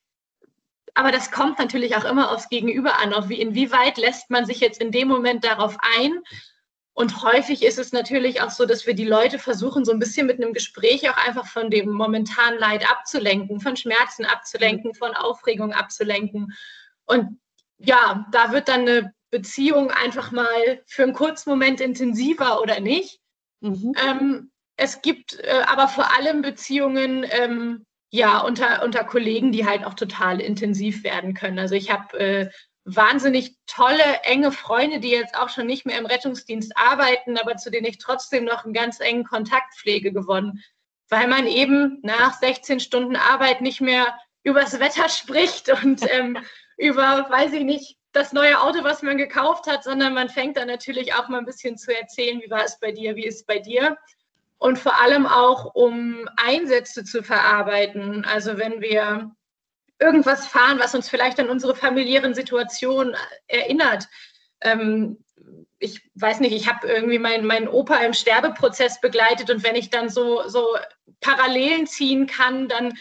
[0.94, 4.60] aber das kommt natürlich auch immer aufs Gegenüber an, auf wie, inwieweit lässt man sich
[4.60, 6.22] jetzt in dem Moment darauf ein
[6.94, 10.26] und häufig ist es natürlich auch so, dass wir die Leute versuchen, so ein bisschen
[10.26, 15.72] mit einem Gespräch auch einfach von dem momentanen Leid abzulenken, von Schmerzen abzulenken, von Aufregung
[15.72, 16.52] abzulenken.
[17.06, 17.40] Und
[17.78, 23.20] ja, da wird dann eine Beziehung einfach mal für einen kurzen Moment intensiver oder nicht.
[23.60, 23.94] Mhm.
[24.06, 29.84] Ähm, es gibt äh, aber vor allem Beziehungen, ähm, ja, unter, unter Kollegen, die halt
[29.84, 31.58] auch total intensiv werden können.
[31.58, 32.50] Also ich habe äh,
[32.84, 37.70] wahnsinnig tolle, enge Freunde, die jetzt auch schon nicht mehr im Rettungsdienst arbeiten, aber zu
[37.70, 40.62] denen ich trotzdem noch einen ganz engen Kontakt pflege gewonnen,
[41.08, 46.36] weil man eben nach 16 Stunden Arbeit nicht mehr übers Wetter spricht und ähm,
[46.76, 50.68] über, weiß ich nicht, das neue Auto, was man gekauft hat, sondern man fängt dann
[50.68, 53.46] natürlich auch mal ein bisschen zu erzählen, wie war es bei dir, wie ist es
[53.46, 53.96] bei dir.
[54.62, 58.24] Und vor allem auch um Einsätze zu verarbeiten.
[58.24, 59.34] Also wenn wir
[59.98, 63.16] irgendwas fahren, was uns vielleicht an unsere familiären Situationen
[63.48, 64.06] erinnert.
[64.60, 65.18] Ähm,
[65.80, 69.90] ich weiß nicht, ich habe irgendwie meinen mein Opa im Sterbeprozess begleitet und wenn ich
[69.90, 70.76] dann so, so
[71.20, 72.96] Parallelen ziehen kann, dann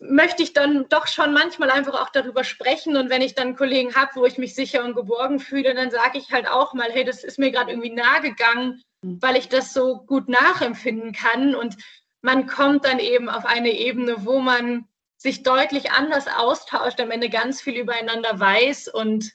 [0.00, 2.96] möchte ich dann doch schon manchmal einfach auch darüber sprechen.
[2.96, 6.18] Und wenn ich dann Kollegen habe, wo ich mich sicher und geborgen fühle, dann sage
[6.18, 9.22] ich halt auch mal, hey, das ist mir gerade irgendwie nahe gegangen Mhm.
[9.22, 11.54] weil ich das so gut nachempfinden kann.
[11.54, 11.76] Und
[12.22, 17.30] man kommt dann eben auf eine Ebene, wo man sich deutlich anders austauscht, am Ende
[17.30, 19.32] ganz viel übereinander weiß und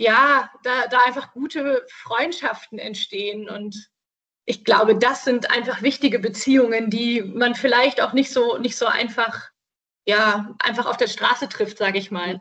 [0.00, 3.48] ja, da, da einfach gute Freundschaften entstehen.
[3.48, 3.90] Und
[4.44, 8.86] ich glaube, das sind einfach wichtige Beziehungen, die man vielleicht auch nicht so, nicht so
[8.86, 9.50] einfach,
[10.08, 12.40] ja, einfach auf der Straße trifft, sage ich mal.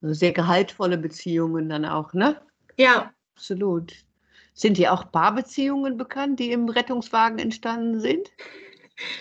[0.00, 2.40] Sehr gehaltvolle Beziehungen dann auch, ne?
[2.76, 3.12] Ja.
[3.34, 3.92] Absolut.
[4.54, 8.30] Sind dir auch Paarbeziehungen bekannt, die im Rettungswagen entstanden sind?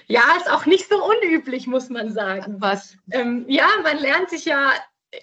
[0.07, 2.55] Ja, ist auch nicht so unüblich, muss man sagen.
[2.57, 2.97] Was?
[3.11, 4.71] Ähm, ja, man lernt sich ja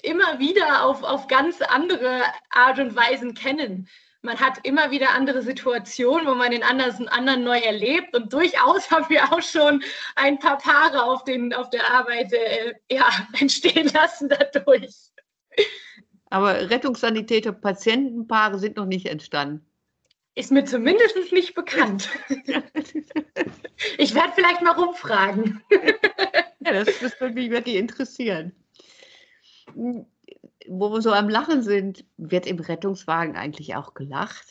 [0.05, 3.89] immer wieder auf, auf ganz andere Art und Weisen kennen.
[4.25, 8.17] Man hat immer wieder andere Situationen, wo man den anderen, anderen neu erlebt.
[8.17, 9.85] Und durchaus haben wir auch schon
[10.17, 13.07] ein paar Paare auf, den, auf der Arbeit äh, ja,
[13.39, 14.95] entstehen lassen dadurch.
[16.31, 19.65] Aber Rettungssanitäter, Patientenpaare sind noch nicht entstanden.
[20.37, 22.09] Ist mir zumindest nicht bekannt.
[23.99, 25.63] ich werde vielleicht mal rumfragen.
[26.61, 28.53] ja, das, das würde mich wirklich interessieren.
[30.67, 34.47] Wo wir so am Lachen sind, wird im Rettungswagen eigentlich auch gelacht?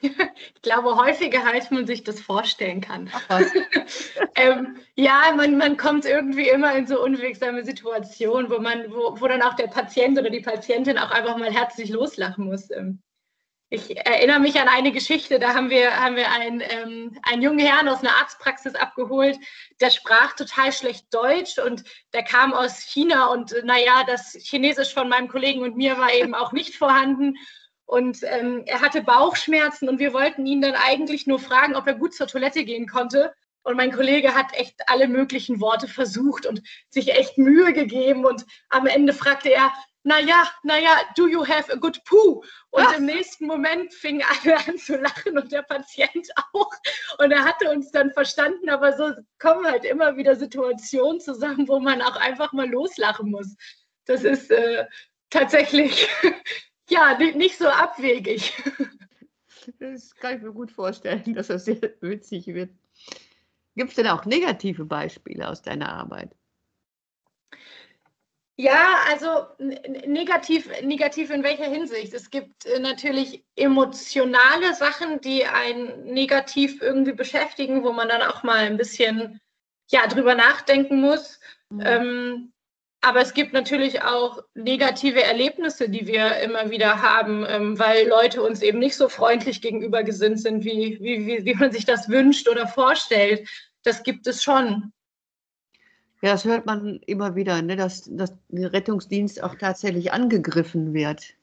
[0.54, 3.10] Ich glaube, häufiger, als man sich das vorstellen kann.
[4.36, 9.26] ähm, ja, man, man kommt irgendwie immer in so unwegsame Situationen, wo, man, wo, wo
[9.26, 12.70] dann auch der Patient oder die Patientin auch einfach mal herzlich loslachen muss.
[12.70, 13.00] Ähm,
[13.70, 17.58] ich erinnere mich an eine Geschichte, da haben wir, haben wir einen, ähm, einen jungen
[17.58, 19.38] Herrn aus einer Arztpraxis abgeholt,
[19.80, 25.08] der sprach total schlecht Deutsch und der kam aus China und naja, das Chinesisch von
[25.08, 27.36] meinem Kollegen und mir war eben auch nicht vorhanden.
[27.84, 31.94] Und ähm, er hatte Bauchschmerzen und wir wollten ihn dann eigentlich nur fragen, ob er
[31.94, 33.34] gut zur Toilette gehen konnte.
[33.62, 38.24] Und mein Kollege hat echt alle möglichen Worte versucht und sich echt Mühe gegeben.
[38.24, 39.72] Und am Ende fragte er,
[40.04, 42.42] naja, naja, do you have a good poo?
[42.70, 42.96] Und Ach.
[42.96, 46.70] im nächsten Moment fingen alle an zu lachen und der Patient auch.
[47.18, 51.80] Und er hatte uns dann verstanden, aber so kommen halt immer wieder Situationen zusammen, wo
[51.80, 53.56] man auch einfach mal loslachen muss.
[54.06, 54.86] Das ist äh,
[55.30, 56.08] tatsächlich
[56.88, 58.52] ja nicht so abwegig.
[59.80, 62.70] Das kann ich mir gut vorstellen, dass das sehr witzig wird.
[63.76, 66.34] Gibt es denn auch negative Beispiele aus deiner Arbeit?
[68.60, 72.12] Ja, also negativ, negativ in welcher Hinsicht?
[72.12, 78.42] Es gibt äh, natürlich emotionale Sachen, die einen negativ irgendwie beschäftigen, wo man dann auch
[78.42, 79.40] mal ein bisschen
[79.92, 81.38] ja, drüber nachdenken muss.
[81.70, 81.82] Mhm.
[81.84, 82.52] Ähm,
[83.00, 88.42] aber es gibt natürlich auch negative Erlebnisse, die wir immer wieder haben, ähm, weil Leute
[88.42, 92.08] uns eben nicht so freundlich gegenüber gesinnt sind, wie, wie, wie, wie man sich das
[92.08, 93.48] wünscht oder vorstellt.
[93.84, 94.92] Das gibt es schon.
[96.20, 101.34] Ja, das hört man immer wieder, ne, dass, dass der Rettungsdienst auch tatsächlich angegriffen wird.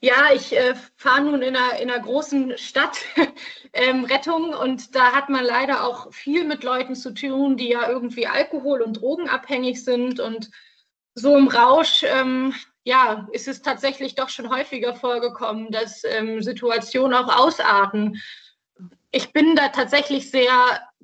[0.00, 2.98] Ja, ich äh, fahre nun in einer, in einer großen Stadt
[3.72, 7.88] ähm, Rettung und da hat man leider auch viel mit Leuten zu tun, die ja
[7.88, 10.50] irgendwie alkohol- und drogenabhängig sind und
[11.14, 12.54] so im Rausch, ähm,
[12.84, 18.20] ja, ist es tatsächlich doch schon häufiger vorgekommen, dass ähm, Situationen auch ausarten.
[19.10, 20.52] Ich bin da tatsächlich sehr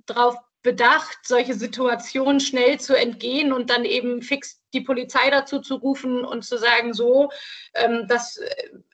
[0.05, 5.77] drauf bedacht, solche Situationen schnell zu entgehen und dann eben fix die Polizei dazu zu
[5.77, 7.31] rufen und zu sagen, so,
[7.75, 8.40] ähm, das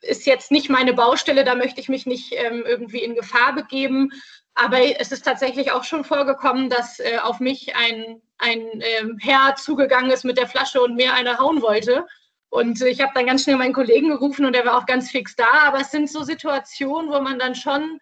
[0.01, 4.11] ist jetzt nicht meine Baustelle, da möchte ich mich nicht ähm, irgendwie in Gefahr begeben.
[4.55, 9.55] Aber es ist tatsächlich auch schon vorgekommen, dass äh, auf mich ein, ein ähm, Herr
[9.55, 12.07] zugegangen ist mit der Flasche und mir eine hauen wollte.
[12.49, 15.35] Und ich habe dann ganz schnell meinen Kollegen gerufen und der war auch ganz fix
[15.35, 15.51] da.
[15.65, 17.99] Aber es sind so Situationen, wo man dann schon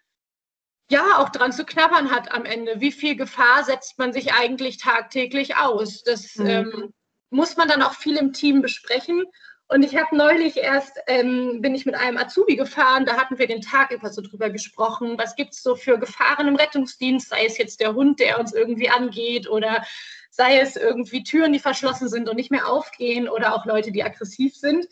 [0.90, 2.80] ja auch dran zu knabbern hat am Ende.
[2.80, 6.02] Wie viel Gefahr setzt man sich eigentlich tagtäglich aus?
[6.02, 6.46] Das mhm.
[6.46, 6.94] ähm,
[7.30, 9.24] muss man dann auch viel im Team besprechen.
[9.68, 13.48] Und ich habe neulich erst, ähm, bin ich mit einem Azubi gefahren, da hatten wir
[13.48, 17.46] den Tag über so drüber gesprochen, was gibt es so für Gefahren im Rettungsdienst, sei
[17.46, 19.84] es jetzt der Hund, der uns irgendwie angeht oder
[20.30, 24.04] sei es irgendwie Türen, die verschlossen sind und nicht mehr aufgehen oder auch Leute, die
[24.04, 24.86] aggressiv sind.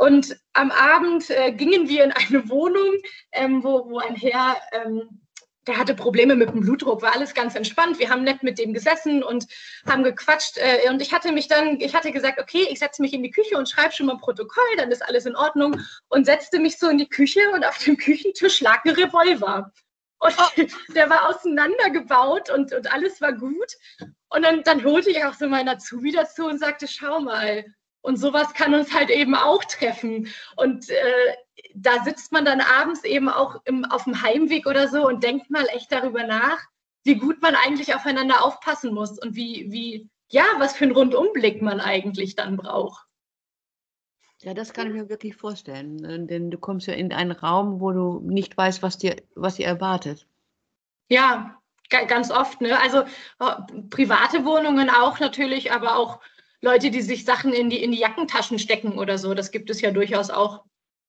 [0.00, 2.94] Und am Abend äh, gingen wir in eine Wohnung,
[3.32, 5.20] ähm, wo, wo ein Herr ähm,
[5.66, 7.98] der hatte Probleme mit dem Blutdruck, war alles ganz entspannt.
[7.98, 9.46] Wir haben nett mit dem gesessen und
[9.86, 10.56] haben gequatscht.
[10.56, 13.30] Äh, und ich hatte mich dann, ich hatte gesagt, okay, ich setze mich in die
[13.30, 15.78] Küche und schreibe schon mal ein Protokoll, dann ist alles in Ordnung.
[16.08, 19.70] Und setzte mich so in die Küche und auf dem Küchentisch lag ein Revolver.
[20.18, 20.62] Und oh.
[20.94, 23.76] der war auseinandergebaut und, und alles war gut.
[24.30, 27.66] Und dann, dann holte ich auch so meinen Azubi dazu und sagte, schau mal.
[28.02, 30.28] Und sowas kann uns halt eben auch treffen.
[30.56, 31.34] Und äh,
[31.74, 35.50] da sitzt man dann abends eben auch im, auf dem Heimweg oder so und denkt
[35.50, 36.58] mal echt darüber nach,
[37.04, 41.60] wie gut man eigentlich aufeinander aufpassen muss und wie, wie, ja, was für einen Rundumblick
[41.62, 43.06] man eigentlich dann braucht.
[44.42, 46.02] Ja, das kann ich mir wirklich vorstellen.
[46.04, 49.56] Äh, denn du kommst ja in einen Raum, wo du nicht weißt, was dir, was
[49.56, 50.26] dir erwartet.
[51.08, 51.60] Ja,
[51.90, 52.60] ganz oft.
[52.60, 52.78] Ne?
[52.80, 53.04] Also
[53.40, 53.50] oh,
[53.90, 56.20] private Wohnungen auch natürlich, aber auch
[56.62, 59.34] Leute, die sich Sachen in die, in die Jackentaschen stecken oder so.
[59.34, 60.64] Das gibt es ja durchaus auch.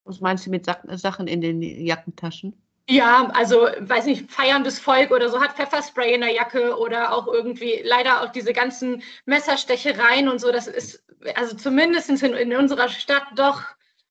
[0.05, 2.53] Was meinst du mit Sachen in den Jackentaschen?
[2.89, 7.27] Ja, also weiß nicht, feierndes Volk oder so hat Pfefferspray in der Jacke oder auch
[7.27, 10.51] irgendwie leider auch diese ganzen Messerstechereien und so.
[10.51, 11.03] Das ist
[11.35, 13.61] also zumindest in, in unserer Stadt doch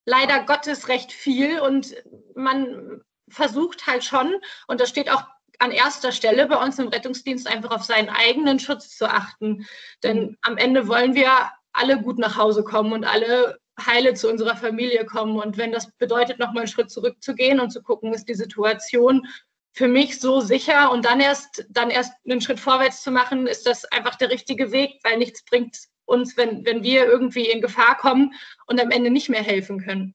[0.05, 1.94] leider Gottes recht viel und
[2.35, 4.35] man versucht halt schon,
[4.66, 5.24] und das steht auch
[5.61, 9.66] an erster Stelle bei uns im Rettungsdienst einfach auf seinen eigenen Schutz zu achten.
[10.03, 10.37] Denn mhm.
[10.42, 11.31] am Ende wollen wir
[11.73, 15.38] alle gut nach Hause kommen und alle heile zu unserer Familie kommen.
[15.38, 19.27] Und wenn das bedeutet, nochmal einen Schritt zurückzugehen und zu gucken, ist die Situation
[19.73, 23.66] für mich so sicher und dann erst, dann erst einen Schritt vorwärts zu machen, ist
[23.66, 27.96] das einfach der richtige Weg, weil nichts bringt uns, wenn, wenn wir irgendwie in Gefahr
[27.96, 28.33] kommen
[28.66, 30.14] und am Ende nicht mehr helfen können.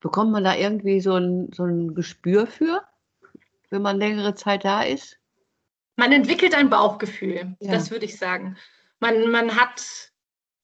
[0.00, 2.82] Bekommt man da irgendwie so ein, so ein Gespür für,
[3.70, 5.16] wenn man längere Zeit da ist?
[5.96, 7.70] Man entwickelt ein Bauchgefühl, ja.
[7.72, 8.56] das würde ich sagen.
[9.00, 9.82] Man, man hat,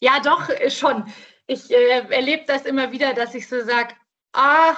[0.00, 1.04] ja doch, schon
[1.46, 3.94] ich äh, erlebe das immer wieder, dass ich so sage,
[4.32, 4.76] ah,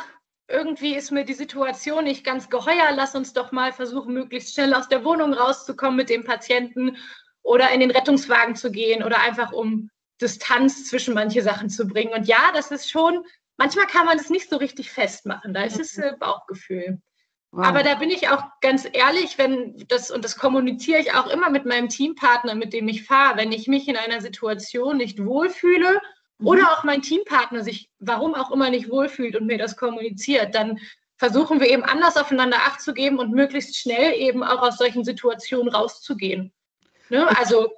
[0.48, 4.74] irgendwie ist mir die Situation nicht ganz geheuer, lass uns doch mal versuchen, möglichst schnell
[4.74, 6.96] aus der Wohnung rauszukommen mit dem Patienten
[7.42, 12.12] oder in den Rettungswagen zu gehen oder einfach um Distanz zwischen manche Sachen zu bringen.
[12.12, 13.24] Und ja, das ist schon,
[13.56, 17.00] manchmal kann man es nicht so richtig festmachen, da ist es äh, Bauchgefühl.
[17.50, 17.66] Wow.
[17.66, 21.48] Aber da bin ich auch ganz ehrlich, wenn das, und das kommuniziere ich auch immer
[21.48, 26.00] mit meinem Teampartner, mit dem ich fahre, wenn ich mich in einer Situation nicht wohlfühle
[26.42, 26.66] oder mhm.
[26.68, 30.78] auch mein Teampartner sich, warum auch immer, nicht wohlfühlt und mir das kommuniziert, dann
[31.16, 35.04] versuchen wir eben anders aufeinander Acht zu geben und möglichst schnell eben auch aus solchen
[35.04, 36.52] Situationen rauszugehen.
[37.08, 37.26] Ne?
[37.38, 37.72] Also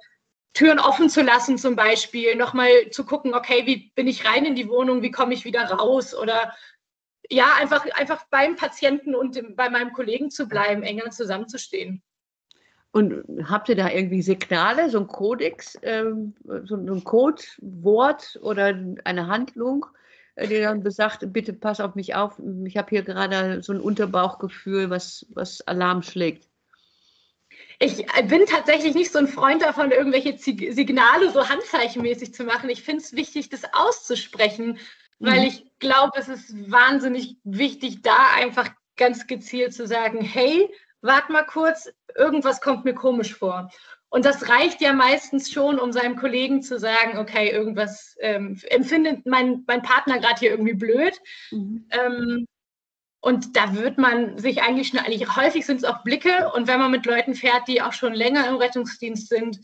[0.53, 4.55] Türen offen zu lassen zum Beispiel, nochmal zu gucken, okay, wie bin ich rein in
[4.55, 6.53] die Wohnung, wie komme ich wieder raus oder
[7.31, 12.03] ja, einfach, einfach beim Patienten und bei meinem Kollegen zu bleiben, enger zusammenzustehen.
[12.91, 19.27] Und habt ihr da irgendwie Signale, so ein Kodex, ähm, so, ein Codewort oder eine
[19.27, 19.85] Handlung,
[20.35, 23.79] äh, die dann besagt, bitte pass auf mich auf, ich habe hier gerade so ein
[23.79, 26.49] Unterbauchgefühl, was, was Alarm schlägt?
[27.79, 32.69] Ich bin tatsächlich nicht so ein Freund davon, irgendwelche Signale so handzeichenmäßig zu machen.
[32.69, 34.77] Ich finde es wichtig, das auszusprechen,
[35.21, 35.45] weil mhm.
[35.45, 40.69] ich glaube, es ist wahnsinnig wichtig, da einfach ganz gezielt zu sagen, hey,
[41.01, 43.71] warte mal kurz, irgendwas kommt mir komisch vor.
[44.09, 49.25] Und das reicht ja meistens schon, um seinem Kollegen zu sagen, okay, irgendwas ähm, empfindet
[49.25, 51.17] mein, mein Partner gerade hier irgendwie blöd.
[51.51, 51.87] Mhm.
[51.91, 52.45] Ähm,
[53.21, 56.51] und da wird man sich eigentlich schnell, eigentlich häufig sind es auch Blicke.
[56.53, 59.59] Und wenn man mit Leuten fährt, die auch schon länger im Rettungsdienst sind,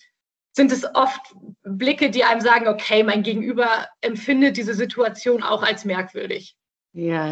[0.58, 1.22] sind es oft
[1.63, 6.58] Blicke, die einem sagen, okay, mein Gegenüber empfindet diese Situation auch als merkwürdig.
[6.91, 7.32] Ja.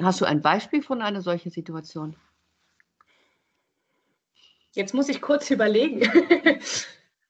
[0.00, 2.16] Hast du ein Beispiel von einer solchen Situation?
[4.72, 6.08] Jetzt muss ich kurz überlegen.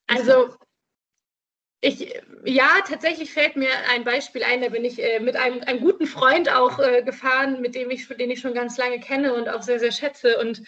[0.07, 0.55] also
[1.81, 2.13] ich,
[2.45, 6.05] ja, tatsächlich fällt mir ein Beispiel ein, da bin ich äh, mit einem, einem, guten
[6.05, 9.61] Freund auch äh, gefahren, mit dem ich, den ich schon ganz lange kenne und auch
[9.61, 10.39] sehr, sehr schätze.
[10.39, 10.61] Und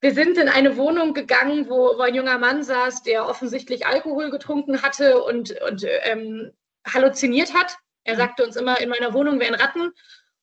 [0.00, 4.30] wir sind in eine Wohnung gegangen, wo, wo ein junger Mann saß, der offensichtlich Alkohol
[4.30, 6.52] getrunken hatte und, und ähm,
[6.86, 7.76] halluziniert hat.
[8.04, 8.18] Er mhm.
[8.18, 9.92] sagte uns immer, in meiner Wohnung wären Ratten.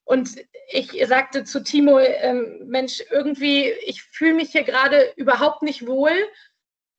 [0.06, 0.36] Und
[0.70, 6.12] ich sagte zu Timo, ähm, Mensch, irgendwie, ich fühle mich hier gerade überhaupt nicht wohl.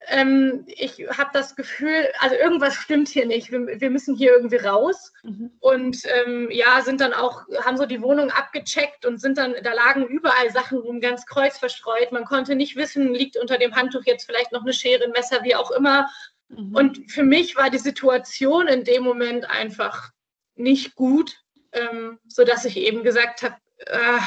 [0.07, 3.51] Ähm, ich habe das Gefühl, also irgendwas stimmt hier nicht.
[3.51, 5.13] Wir, wir müssen hier irgendwie raus.
[5.23, 5.51] Mhm.
[5.59, 9.73] Und ähm, ja, sind dann auch, haben so die Wohnung abgecheckt und sind dann, da
[9.73, 12.11] lagen überall Sachen rum, ganz kreuz verstreut.
[12.11, 15.43] Man konnte nicht wissen, liegt unter dem Handtuch jetzt vielleicht noch eine Schere, ein Messer,
[15.43, 16.09] wie auch immer.
[16.49, 16.75] Mhm.
[16.75, 20.11] Und für mich war die Situation in dem Moment einfach
[20.55, 21.35] nicht gut
[21.75, 24.19] ähm, sodass ich eben gesagt habe, äh,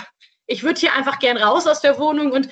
[0.47, 2.49] ich würde hier einfach gern raus aus der Wohnung und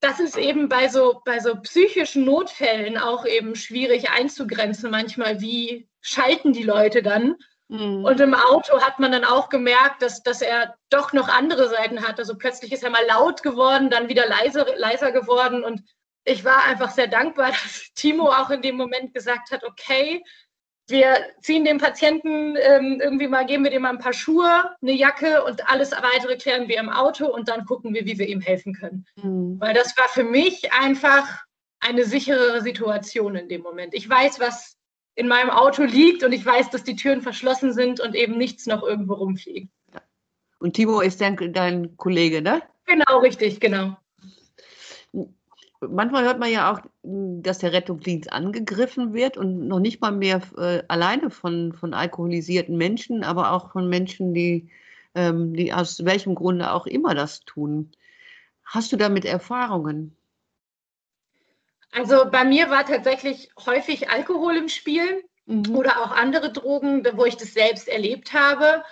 [0.00, 5.88] das ist eben bei so, bei so psychischen Notfällen auch eben schwierig einzugrenzen manchmal, wie
[6.00, 7.36] schalten die Leute dann.
[7.68, 8.04] Mhm.
[8.04, 12.06] Und im Auto hat man dann auch gemerkt, dass, dass er doch noch andere Seiten
[12.06, 12.18] hat.
[12.18, 15.64] Also plötzlich ist er mal laut geworden, dann wieder leiser, leiser geworden.
[15.64, 15.82] Und
[16.24, 20.22] ich war einfach sehr dankbar, dass Timo auch in dem Moment gesagt hat, okay,
[20.88, 24.92] wir ziehen dem Patienten ähm, irgendwie mal, geben wir dem mal ein paar Schuhe, eine
[24.92, 28.40] Jacke und alles weitere klären wir im Auto und dann gucken wir, wie wir ihm
[28.40, 29.06] helfen können.
[29.22, 29.60] Mhm.
[29.60, 31.26] Weil das war für mich einfach
[31.80, 33.94] eine sicherere Situation in dem Moment.
[33.94, 34.76] Ich weiß, was
[35.14, 38.66] in meinem Auto liegt und ich weiß, dass die Türen verschlossen sind und eben nichts
[38.66, 39.70] noch irgendwo rumfliegt.
[40.58, 42.62] Und Timo ist dein, dein Kollege, ne?
[42.86, 43.96] Genau, richtig, genau
[45.80, 50.12] manchmal hört man ja auch, hm, dass der Rettungsdienst angegriffen wird und noch nicht mal
[50.12, 54.70] mehr äh, alleine von, von alkoholisierten Menschen, aber auch von Menschen, die,
[55.14, 57.92] ähm, die aus welchem Grunde auch immer das tun.
[58.64, 60.16] Hast du damit Erfahrungen?
[61.92, 65.74] Also bei mir war tatsächlich häufig Alkohol im Spiel mhm.
[65.74, 68.84] oder auch andere Drogen, wo ich das selbst erlebt habe.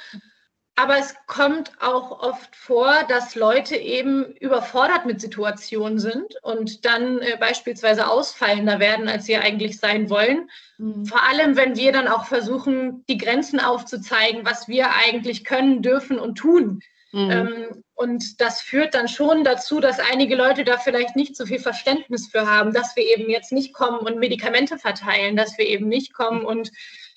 [0.76, 7.20] Aber es kommt auch oft vor, dass Leute eben überfordert mit Situationen sind und dann
[7.20, 10.50] äh, beispielsweise ausfallender werden, als sie eigentlich sein wollen.
[10.78, 11.06] Mhm.
[11.06, 16.18] Vor allem, wenn wir dann auch versuchen, die Grenzen aufzuzeigen, was wir eigentlich können, dürfen
[16.18, 16.80] und tun.
[17.12, 17.30] Mhm.
[17.30, 21.60] Ähm, und das führt dann schon dazu, dass einige Leute da vielleicht nicht so viel
[21.60, 25.86] Verständnis für haben, dass wir eben jetzt nicht kommen und Medikamente verteilen, dass wir eben
[25.86, 26.72] nicht kommen und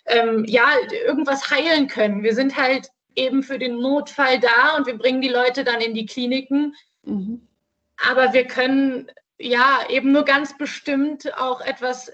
[0.06, 0.68] ähm, ja,
[1.08, 2.22] irgendwas heilen können.
[2.22, 5.94] Wir sind halt eben für den Notfall da und wir bringen die Leute dann in
[5.94, 6.76] die Kliniken.
[7.04, 7.48] Mhm.
[8.06, 12.12] Aber wir können ja eben nur ganz bestimmt auch etwas,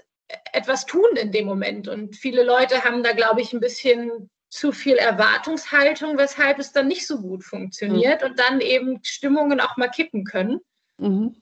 [0.52, 1.88] etwas tun in dem Moment.
[1.88, 6.88] Und viele Leute haben da, glaube ich, ein bisschen zu viel Erwartungshaltung, weshalb es dann
[6.88, 8.28] nicht so gut funktioniert mhm.
[8.28, 10.60] und dann eben Stimmungen auch mal kippen können.
[10.98, 11.36] Mhm.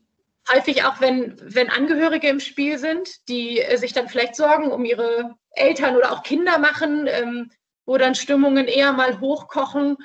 [0.52, 4.84] Häufig auch, wenn, wenn Angehörige im Spiel sind, die äh, sich dann vielleicht Sorgen um
[4.84, 7.50] ihre Eltern oder auch Kinder machen, ähm,
[7.84, 9.96] wo dann Stimmungen eher mal hochkochen.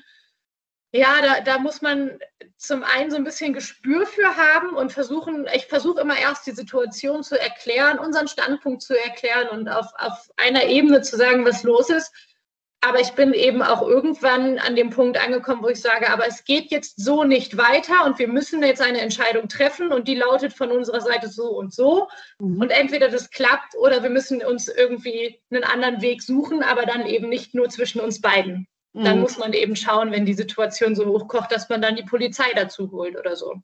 [0.92, 2.18] Ja, da, da muss man
[2.58, 6.52] zum einen so ein bisschen Gespür für haben und versuchen, ich versuche immer erst die
[6.52, 11.64] Situation zu erklären, unseren Standpunkt zu erklären und auf, auf einer Ebene zu sagen, was
[11.64, 12.12] los ist.
[12.82, 16.44] Aber ich bin eben auch irgendwann an dem Punkt angekommen, wo ich sage, aber es
[16.44, 20.54] geht jetzt so nicht weiter und wir müssen jetzt eine Entscheidung treffen und die lautet
[20.54, 22.08] von unserer Seite so und so.
[22.40, 22.62] Mhm.
[22.62, 27.08] Und entweder das klappt oder wir müssen uns irgendwie einen anderen Weg suchen, aber dann
[27.08, 28.68] eben nicht nur zwischen uns beiden.
[28.94, 29.04] Mhm.
[29.04, 32.52] Dann muss man eben schauen, wenn die Situation so hochkocht, dass man dann die Polizei
[32.56, 33.56] dazu holt oder so.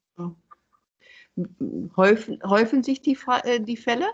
[1.95, 4.07] Häufen, häufen sich die, äh, die Fälle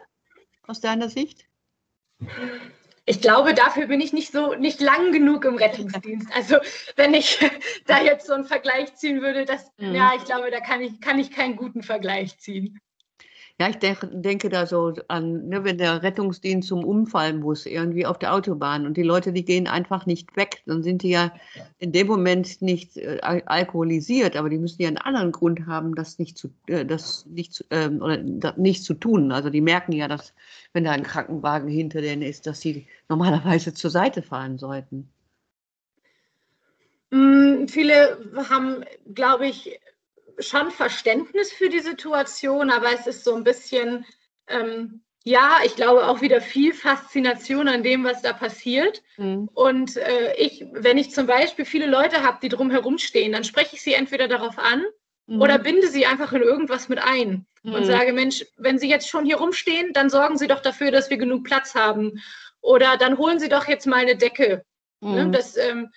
[0.67, 1.45] aus deiner Sicht?
[3.09, 6.29] Ich glaube, dafür bin ich nicht so nicht lang genug im Rettungsdienst.
[6.35, 6.57] Also
[6.95, 7.39] wenn ich
[7.87, 9.95] da jetzt so einen Vergleich ziehen würde, das, mhm.
[9.95, 12.79] ja, ich glaube, da kann ich, kann ich keinen guten Vergleich ziehen.
[13.59, 18.05] Ja, ich denke, denke da so an, ne, wenn der Rettungsdienst zum Unfall muss, irgendwie
[18.05, 21.33] auf der Autobahn und die Leute, die gehen einfach nicht weg, dann sind die ja
[21.77, 26.19] in dem Moment nicht äh, alkoholisiert, aber die müssen ja einen anderen Grund haben, das
[26.19, 29.33] nicht zu, äh, das nicht zu, äh, oder das nicht zu tun.
[29.33, 30.33] Also die merken ja, dass
[30.71, 35.09] wenn da ein Krankenwagen hinter denen ist, dass sie normalerweise zur Seite fahren sollten.
[37.11, 38.17] Mm, viele
[38.49, 39.79] haben, glaube ich,
[40.39, 44.05] schon Verständnis für die Situation, aber es ist so ein bisschen,
[44.47, 49.03] ähm, ja, ich glaube auch wieder viel Faszination an dem, was da passiert.
[49.17, 49.49] Mhm.
[49.53, 53.75] Und äh, ich, wenn ich zum Beispiel viele Leute habe, die drumherum stehen, dann spreche
[53.75, 54.83] ich sie entweder darauf an
[55.27, 55.41] mhm.
[55.41, 57.73] oder binde sie einfach in irgendwas mit ein mhm.
[57.73, 61.09] und sage, Mensch, wenn Sie jetzt schon hier rumstehen, dann sorgen Sie doch dafür, dass
[61.09, 62.21] wir genug Platz haben.
[62.61, 64.65] Oder dann holen Sie doch jetzt mal eine Decke.
[65.01, 65.31] Ne, mhm.
[65.31, 65.91] Das, ähm,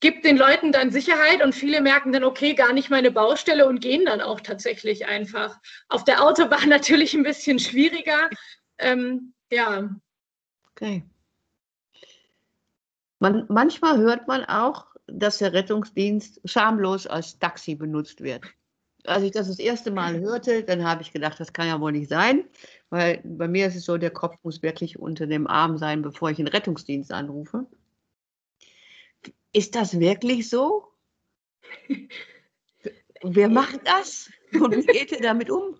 [0.00, 3.80] gibt den Leuten dann Sicherheit und viele merken dann, okay, gar nicht meine Baustelle und
[3.80, 5.58] gehen dann auch tatsächlich einfach.
[5.88, 8.30] Auf der Autobahn natürlich ein bisschen schwieriger.
[8.78, 9.90] Ähm, ja.
[10.70, 11.04] Okay.
[13.18, 18.44] Man, manchmal hört man auch, dass der Rettungsdienst schamlos als Taxi benutzt wird.
[19.04, 21.92] Als ich das das erste Mal hörte, dann habe ich gedacht, das kann ja wohl
[21.92, 22.44] nicht sein,
[22.90, 26.30] weil bei mir ist es so, der Kopf muss wirklich unter dem Arm sein, bevor
[26.30, 27.66] ich den Rettungsdienst anrufe.
[29.52, 30.86] Ist das wirklich so?
[33.22, 34.30] Wer macht das?
[34.52, 35.78] Und wie geht ihr damit um?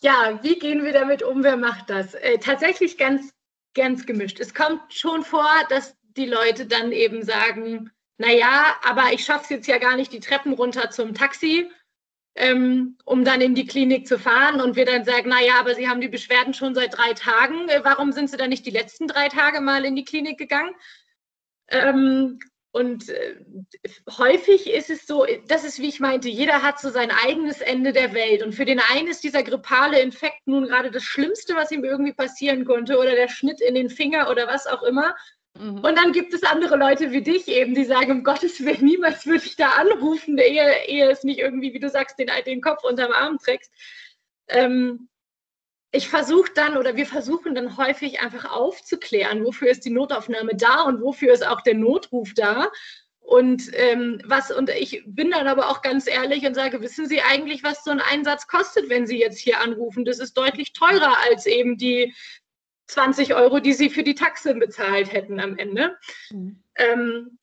[0.00, 1.42] Ja, wie gehen wir damit um?
[1.42, 2.14] Wer macht das?
[2.14, 3.32] Äh, tatsächlich ganz,
[3.74, 4.40] ganz gemischt.
[4.40, 9.50] Es kommt schon vor, dass die Leute dann eben sagen, naja, aber ich schaffe es
[9.50, 11.70] jetzt ja gar nicht die Treppen runter zum Taxi,
[12.34, 14.60] ähm, um dann in die Klinik zu fahren.
[14.60, 17.68] Und wir dann sagen, naja, aber Sie haben die Beschwerden schon seit drei Tagen.
[17.68, 20.74] Äh, warum sind Sie dann nicht die letzten drei Tage mal in die Klinik gegangen?
[21.68, 22.38] Ähm,
[22.70, 23.36] und äh,
[24.18, 27.92] häufig ist es so, das ist wie ich meinte, jeder hat so sein eigenes Ende
[27.92, 28.42] der Welt.
[28.42, 32.12] Und für den einen ist dieser grippale Infekt nun gerade das Schlimmste, was ihm irgendwie
[32.12, 35.16] passieren konnte, oder der Schnitt in den Finger oder was auch immer.
[35.54, 35.78] Mhm.
[35.78, 39.26] Und dann gibt es andere Leute wie dich eben, die sagen, um Gottes Willen, niemals
[39.26, 42.84] würde ich da anrufen, ehe, ehe es nicht irgendwie, wie du sagst, den, den Kopf
[42.84, 43.72] unterm Arm trägst.
[44.48, 45.08] Ähm,
[45.90, 50.82] ich versuche dann oder wir versuchen dann häufig einfach aufzuklären, wofür ist die Notaufnahme da
[50.82, 52.70] und wofür ist auch der Notruf da.
[53.20, 57.20] Und ähm, was, und ich bin dann aber auch ganz ehrlich und sage, wissen Sie
[57.20, 60.04] eigentlich, was so ein Einsatz kostet, wenn Sie jetzt hier anrufen?
[60.04, 62.14] Das ist deutlich teurer als eben die
[62.86, 65.98] 20 Euro, die Sie für die Taxe bezahlt hätten am Ende.
[66.30, 66.62] Mhm.
[66.76, 67.38] Ähm,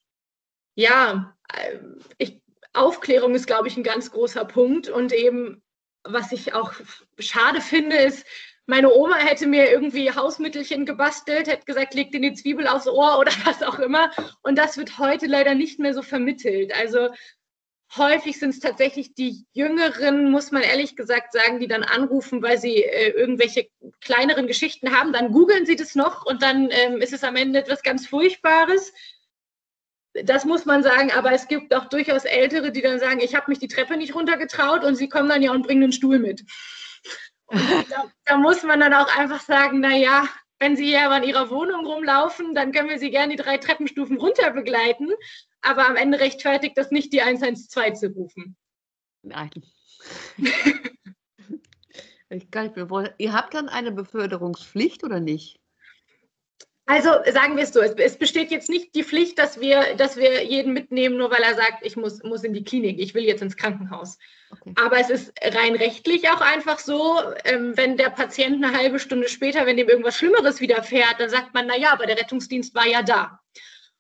[0.74, 1.78] ja, äh,
[2.18, 2.42] ich,
[2.74, 5.64] Aufklärung ist, glaube ich, ein ganz großer Punkt und eben
[6.06, 6.74] was ich auch
[7.20, 8.26] schade finde, ist,
[8.68, 13.20] meine Oma hätte mir irgendwie Hausmittelchen gebastelt, hätte gesagt, leg dir die Zwiebel aufs Ohr
[13.20, 14.12] oder was auch immer.
[14.42, 16.74] Und das wird heute leider nicht mehr so vermittelt.
[16.76, 17.10] Also
[17.96, 22.58] häufig sind es tatsächlich die Jüngeren, muss man ehrlich gesagt sagen, die dann anrufen, weil
[22.58, 23.68] sie äh, irgendwelche
[24.02, 25.14] kleineren Geschichten haben.
[25.14, 28.94] Dann googeln sie das noch und dann ähm, ist es am Ende etwas ganz Furchtbares
[30.24, 33.50] das muss man sagen, aber es gibt auch durchaus Ältere, die dann sagen, ich habe
[33.50, 36.44] mich die Treppe nicht runtergetraut und sie kommen dann ja und bringen einen Stuhl mit.
[37.48, 41.52] Da, da, muss man dann auch einfach sagen, naja, wenn Sie hier aber in Ihrer
[41.52, 45.10] Wohnung rumlaufen, dann können wir Sie gerne die drei Treppenstufen runter begleiten,
[45.62, 48.58] aber am Ende rechtfertigt das nicht, die 112 zu rufen.
[49.22, 49.52] Nein.
[52.30, 55.60] ich kann nicht mehr Ihr habt dann eine Beförderungspflicht oder nicht?
[56.88, 60.18] Also sagen wir es so, es, es, besteht jetzt nicht die Pflicht, dass wir, dass
[60.18, 63.24] wir jeden mitnehmen, nur weil er sagt, ich muss, muss in die Klinik, ich will
[63.24, 64.20] jetzt ins Krankenhaus.
[64.52, 64.74] Okay.
[64.76, 69.30] Aber es ist rein rechtlich auch einfach so, ähm, wenn der Patient eine halbe Stunde
[69.30, 73.02] später, wenn dem irgendwas Schlimmeres widerfährt, dann sagt man, naja, aber der Rettungsdienst war ja
[73.02, 73.40] da.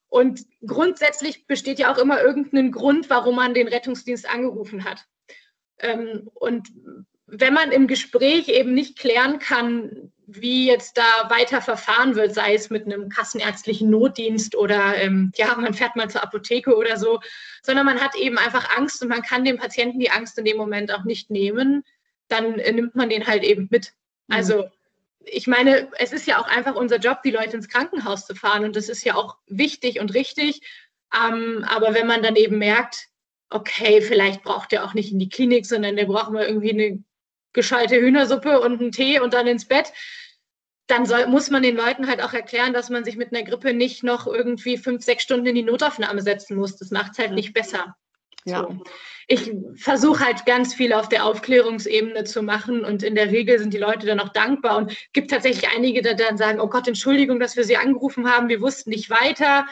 [0.07, 5.05] Und grundsätzlich besteht ja auch immer irgendein Grund, warum man den Rettungsdienst angerufen hat.
[5.79, 6.69] Ähm, und
[7.25, 12.55] wenn man im Gespräch eben nicht klären kann, wie jetzt da weiter verfahren wird, sei
[12.55, 17.19] es mit einem kassenärztlichen Notdienst oder ähm, ja, man fährt mal zur Apotheke oder so,
[17.61, 20.57] sondern man hat eben einfach Angst und man kann dem Patienten die Angst in dem
[20.57, 21.83] Moment auch nicht nehmen,
[22.27, 23.93] dann äh, nimmt man den halt eben mit.
[24.27, 24.35] Mhm.
[24.35, 24.65] Also
[25.25, 28.63] ich meine, es ist ja auch einfach unser Job, die Leute ins Krankenhaus zu fahren
[28.63, 30.61] und das ist ja auch wichtig und richtig.
[31.13, 33.07] Ähm, aber wenn man dann eben merkt,
[33.49, 37.03] okay, vielleicht braucht er auch nicht in die Klinik, sondern der braucht mal irgendwie eine
[37.55, 39.91] gescheite Hühnersuppe und einen Tee und dann ins Bett,
[40.87, 43.73] dann soll, muss man den Leuten halt auch erklären, dass man sich mit einer Grippe
[43.73, 46.77] nicht noch irgendwie fünf, sechs Stunden in die Notaufnahme setzen muss.
[46.77, 47.95] Das macht es halt nicht besser.
[48.45, 48.59] Ja.
[48.61, 48.83] So.
[49.27, 53.73] Ich versuche halt ganz viel auf der Aufklärungsebene zu machen und in der Regel sind
[53.73, 57.39] die Leute dann auch dankbar und gibt tatsächlich einige, die dann sagen, oh Gott, Entschuldigung,
[57.39, 59.65] dass wir Sie angerufen haben, wir wussten nicht weiter.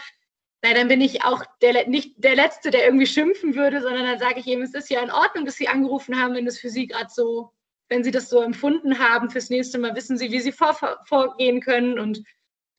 [0.63, 4.17] Na, dann bin ich auch der, nicht der Letzte, der irgendwie schimpfen würde, sondern dann
[4.17, 6.69] sage ich eben, es ist ja in Ordnung, dass Sie angerufen haben, wenn es für
[6.69, 7.51] Sie gerade so
[7.89, 10.75] wenn Sie das so empfunden haben, fürs nächste Mal wissen Sie, wie Sie vor,
[11.05, 11.99] vorgehen können.
[11.99, 12.23] Und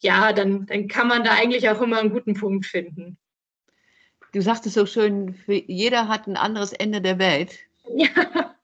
[0.00, 3.16] ja, dann, dann kann man da eigentlich auch immer einen guten Punkt finden.
[4.32, 7.58] Du sagtest so schön, jeder hat ein anderes Ende der Welt.
[7.94, 8.54] Ja.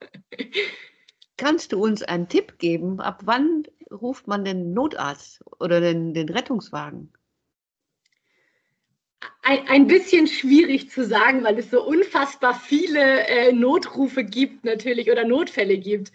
[1.37, 6.29] Kannst du uns einen Tipp geben, ab wann ruft man den Notarzt oder den, den
[6.29, 7.11] Rettungswagen?
[9.41, 15.11] Ein, ein bisschen schwierig zu sagen, weil es so unfassbar viele äh, Notrufe gibt natürlich
[15.11, 16.11] oder Notfälle gibt.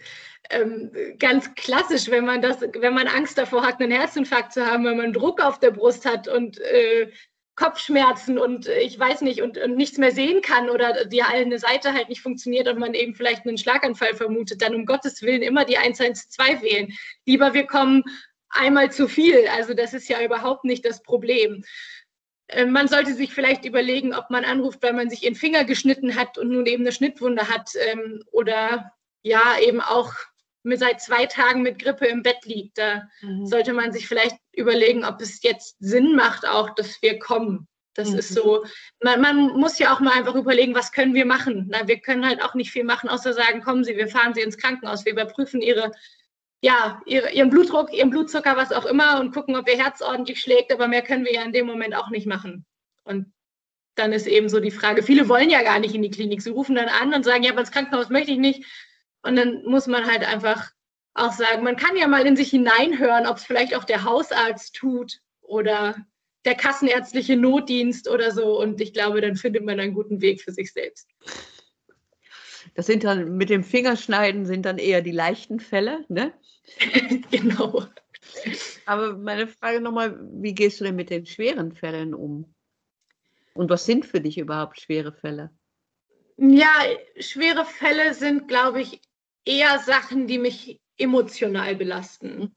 [0.49, 4.85] Ähm, ganz klassisch, wenn man das, wenn man Angst davor hat, einen Herzinfarkt zu haben,
[4.85, 7.11] wenn man Druck auf der Brust hat und äh,
[7.57, 11.59] Kopfschmerzen und äh, ich weiß nicht und, und, nichts mehr sehen kann oder die eine
[11.59, 15.41] Seite halt nicht funktioniert und man eben vielleicht einen Schlaganfall vermutet, dann um Gottes Willen
[15.41, 16.93] immer die 112 wählen.
[17.25, 18.03] Lieber wir kommen
[18.49, 19.47] einmal zu viel.
[19.49, 21.63] Also das ist ja überhaupt nicht das Problem.
[22.47, 26.15] Äh, man sollte sich vielleicht überlegen, ob man anruft, weil man sich ihren Finger geschnitten
[26.15, 28.91] hat und nun eben eine Schnittwunde hat ähm, oder
[29.21, 30.13] ja, eben auch
[30.63, 32.77] mit, seit zwei Tagen mit Grippe im Bett liegt.
[32.77, 33.45] Da mhm.
[33.45, 37.67] sollte man sich vielleicht überlegen, ob es jetzt Sinn macht, auch, dass wir kommen.
[37.93, 38.19] Das mhm.
[38.19, 38.63] ist so,
[39.01, 41.67] man, man, muss ja auch mal einfach überlegen, was können wir machen.
[41.69, 44.41] Na, wir können halt auch nicht viel machen, außer sagen, kommen Sie, wir fahren Sie
[44.41, 45.91] ins Krankenhaus, wir überprüfen Ihre
[46.61, 50.39] ja, ihre, ihren Blutdruck, ihren Blutzucker, was auch immer und gucken, ob ihr Herz ordentlich
[50.39, 52.65] schlägt, aber mehr können wir ja in dem Moment auch nicht machen.
[53.03, 53.31] Und
[53.95, 56.41] dann ist eben so die Frage, viele wollen ja gar nicht in die Klinik.
[56.41, 58.65] Sie rufen dann an und sagen, ja, aber ins Krankenhaus möchte ich nicht.
[59.23, 60.69] Und dann muss man halt einfach
[61.13, 64.75] auch sagen, man kann ja mal in sich hineinhören, ob es vielleicht auch der Hausarzt
[64.75, 65.95] tut oder
[66.45, 68.59] der kassenärztliche Notdienst oder so.
[68.59, 71.09] Und ich glaube, dann findet man einen guten Weg für sich selbst.
[72.75, 76.33] Das sind dann mit dem Fingerschneiden sind dann eher die leichten Fälle, ne?
[77.31, 77.85] genau.
[78.85, 82.53] Aber meine Frage nochmal, wie gehst du denn mit den schweren Fällen um?
[83.53, 85.51] Und was sind für dich überhaupt schwere Fälle?
[86.37, 86.71] Ja,
[87.19, 89.01] schwere Fälle sind, glaube ich,
[89.45, 92.55] eher Sachen, die mich emotional belasten.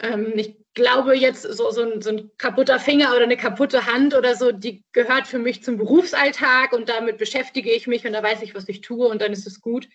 [0.00, 4.14] Ähm, ich glaube jetzt, so, so, ein, so ein kaputter Finger oder eine kaputte Hand
[4.14, 8.22] oder so, die gehört für mich zum Berufsalltag und damit beschäftige ich mich und da
[8.22, 9.88] weiß ich, was ich tue und dann ist es gut.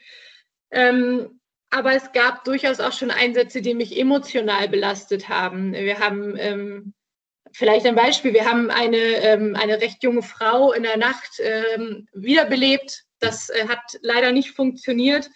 [0.71, 1.39] Ähm,
[1.75, 5.73] aber es gab durchaus auch schon Einsätze, die mich emotional belastet haben.
[5.73, 6.93] Wir haben ähm,
[7.51, 12.07] vielleicht ein Beispiel, wir haben eine, ähm, eine recht junge Frau in der Nacht ähm,
[12.13, 13.03] wiederbelebt.
[13.19, 15.29] Das äh, hat leider nicht funktioniert.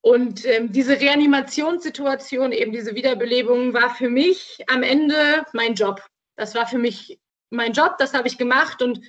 [0.00, 6.06] Und ähm, diese Reanimationssituation, eben diese Wiederbelebung, war für mich am Ende mein Job.
[6.36, 7.18] Das war für mich
[7.50, 9.00] mein Job, das habe ich gemacht und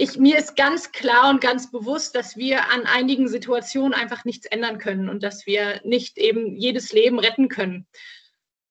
[0.00, 4.46] ich, mir ist ganz klar und ganz bewusst, dass wir an einigen Situationen einfach nichts
[4.46, 7.86] ändern können und dass wir nicht eben jedes Leben retten können.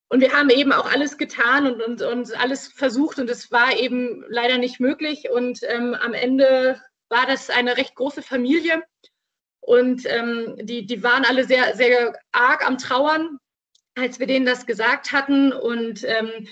[0.10, 3.78] Und wir haben eben auch alles getan und, und, und alles versucht und es war
[3.78, 5.30] eben leider nicht möglich.
[5.30, 8.82] Und ähm, am Ende war das eine recht große Familie
[9.60, 13.38] und ähm, die, die waren alle sehr, sehr arg am Trauern,
[13.96, 15.54] als wir denen das gesagt hatten.
[15.54, 16.48] Und ähm,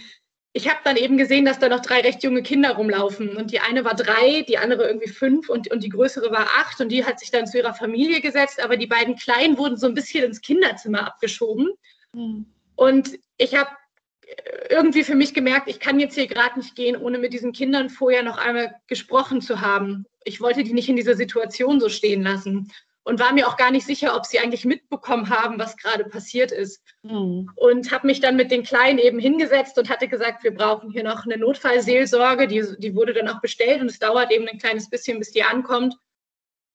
[0.57, 3.37] ich habe dann eben gesehen, dass da noch drei recht junge Kinder rumlaufen.
[3.37, 6.81] Und die eine war drei, die andere irgendwie fünf und, und die größere war acht.
[6.81, 8.59] Und die hat sich dann zu ihrer Familie gesetzt.
[8.63, 11.69] Aber die beiden Kleinen wurden so ein bisschen ins Kinderzimmer abgeschoben.
[12.11, 12.47] Mhm.
[12.75, 13.69] Und ich habe
[14.71, 17.91] irgendwie für mich gemerkt, ich kann jetzt hier gerade nicht gehen, ohne mit diesen Kindern
[17.91, 20.07] vorher noch einmal gesprochen zu haben.
[20.23, 22.71] Ich wollte die nicht in dieser Situation so stehen lassen
[23.07, 26.51] und war mir auch gar nicht sicher, ob sie eigentlich mitbekommen haben, was gerade passiert
[26.51, 26.83] ist.
[27.03, 27.49] Mhm.
[27.55, 31.05] Und habe mich dann mit den Kleinen eben hingesetzt und hatte gesagt, wir brauchen hier
[31.05, 32.47] noch eine Notfallseelsorge.
[32.47, 35.43] Die, die wurde dann auch bestellt und es dauert eben ein kleines bisschen, bis die
[35.43, 35.95] ankommt.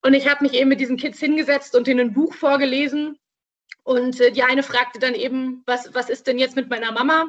[0.01, 3.19] Und ich habe mich eben mit diesen Kids hingesetzt und ihnen ein Buch vorgelesen.
[3.83, 7.27] Und äh, die eine fragte dann eben, was, was ist denn jetzt mit meiner Mama?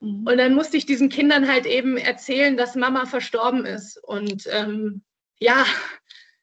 [0.00, 0.26] Mhm.
[0.26, 3.96] Und dann musste ich diesen Kindern halt eben erzählen, dass Mama verstorben ist.
[4.04, 5.02] Und ähm,
[5.38, 5.64] ja,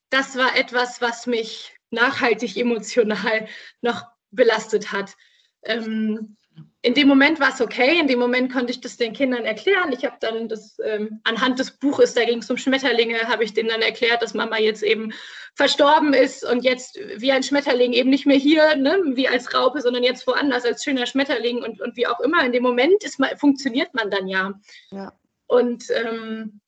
[0.10, 3.48] das war etwas, was mich nachhaltig emotional
[3.82, 5.16] noch belastet hat.
[5.64, 6.38] Ähm,
[6.82, 9.92] in dem Moment war es okay, in dem Moment konnte ich das den Kindern erklären.
[9.92, 13.54] Ich habe dann das ähm, anhand des Buches, da ging es um Schmetterlinge, habe ich
[13.54, 15.12] denen dann erklärt, dass Mama jetzt eben
[15.56, 19.82] verstorben ist und jetzt wie ein Schmetterling eben nicht mehr hier, ne, wie als Raupe,
[19.82, 22.46] sondern jetzt woanders als schöner Schmetterling und, und wie auch immer.
[22.46, 24.54] In dem Moment ist man, funktioniert man dann ja.
[24.92, 25.12] ja.
[25.48, 26.62] Und ähm,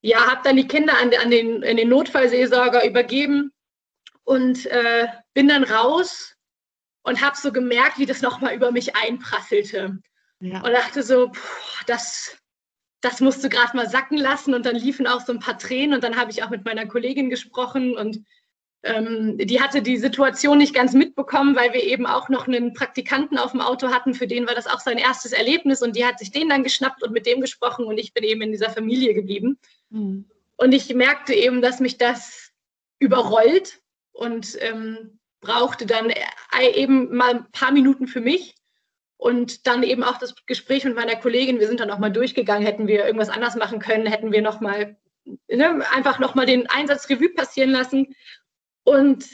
[0.00, 3.52] ja, habe dann die Kinder an, an den, an den Notfallseelsorger übergeben
[4.26, 6.34] und äh, bin dann raus
[7.02, 9.98] und habe so gemerkt, wie das nochmal über mich einprasselte.
[10.40, 10.60] Ja.
[10.62, 12.36] Und dachte so, pff, das,
[13.00, 14.52] das musst du gerade mal sacken lassen.
[14.52, 15.94] Und dann liefen auch so ein paar Tränen.
[15.94, 18.24] Und dann habe ich auch mit meiner Kollegin gesprochen und
[18.82, 23.38] ähm, die hatte die Situation nicht ganz mitbekommen, weil wir eben auch noch einen Praktikanten
[23.38, 24.12] auf dem Auto hatten.
[24.12, 25.82] Für den war das auch sein erstes Erlebnis.
[25.82, 27.86] Und die hat sich den dann geschnappt und mit dem gesprochen.
[27.86, 29.58] Und ich bin eben in dieser Familie geblieben.
[29.90, 30.28] Mhm.
[30.56, 32.50] Und ich merkte eben, dass mich das
[32.98, 33.80] überrollt
[34.16, 38.54] und ähm, brauchte dann äh, eben mal ein paar Minuten für mich
[39.16, 41.60] und dann eben auch das Gespräch mit meiner Kollegin.
[41.60, 44.60] Wir sind dann auch mal durchgegangen, hätten wir irgendwas anders machen können, hätten wir noch
[44.60, 44.96] mal
[45.48, 48.14] ne, einfach noch mal den Einsatz Revue passieren lassen.
[48.84, 49.26] Und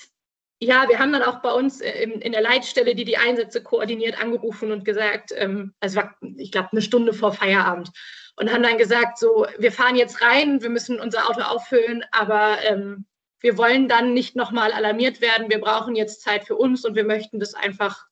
[0.61, 4.21] ja, wir haben dann auch bei uns in, in der Leitstelle, die die Einsätze koordiniert,
[4.21, 7.91] angerufen und gesagt, ähm, also war, ich glaube, eine Stunde vor Feierabend
[8.37, 12.59] und haben dann gesagt, so, wir fahren jetzt rein, wir müssen unser Auto auffüllen, aber
[12.63, 13.07] ähm,
[13.43, 15.51] wir wollen dann nicht nochmal alarmiert werden.
[15.51, 18.07] Wir brauchen jetzt Zeit für uns und wir möchten das einfach,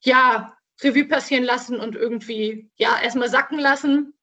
[0.00, 4.14] ja, Revue passieren lassen und irgendwie, ja, erstmal sacken lassen.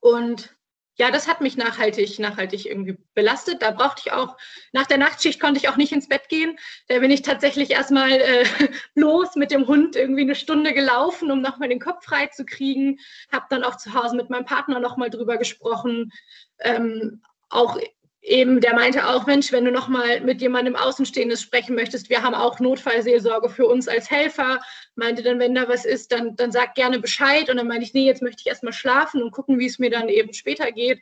[0.00, 0.56] Und
[0.96, 3.62] ja, das hat mich nachhaltig, nachhaltig irgendwie belastet.
[3.62, 4.36] Da brauchte ich auch,
[4.72, 6.58] nach der Nachtschicht konnte ich auch nicht ins Bett gehen.
[6.88, 8.44] Da bin ich tatsächlich erstmal äh,
[8.94, 12.98] los mit dem Hund irgendwie eine Stunde gelaufen, um nochmal den Kopf frei zu kriegen.
[13.32, 16.12] Habe dann auch zu Hause mit meinem Partner nochmal drüber gesprochen.
[16.58, 17.78] Ähm, auch
[18.22, 22.34] eben, der meinte auch, Mensch, wenn du nochmal mit jemandem Außenstehendes sprechen möchtest, wir haben
[22.34, 24.60] auch Notfallseelsorge für uns als Helfer.
[24.94, 27.48] Meinte dann, wenn da was ist, dann, dann sag gerne Bescheid.
[27.48, 29.90] Und dann meinte ich, nee, jetzt möchte ich erstmal schlafen und gucken, wie es mir
[29.90, 31.00] dann eben später geht.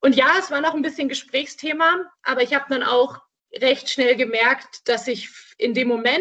[0.00, 3.20] Und ja, es war noch ein bisschen Gesprächsthema, aber ich habe dann auch
[3.54, 6.20] recht schnell gemerkt, dass ich in dem Moment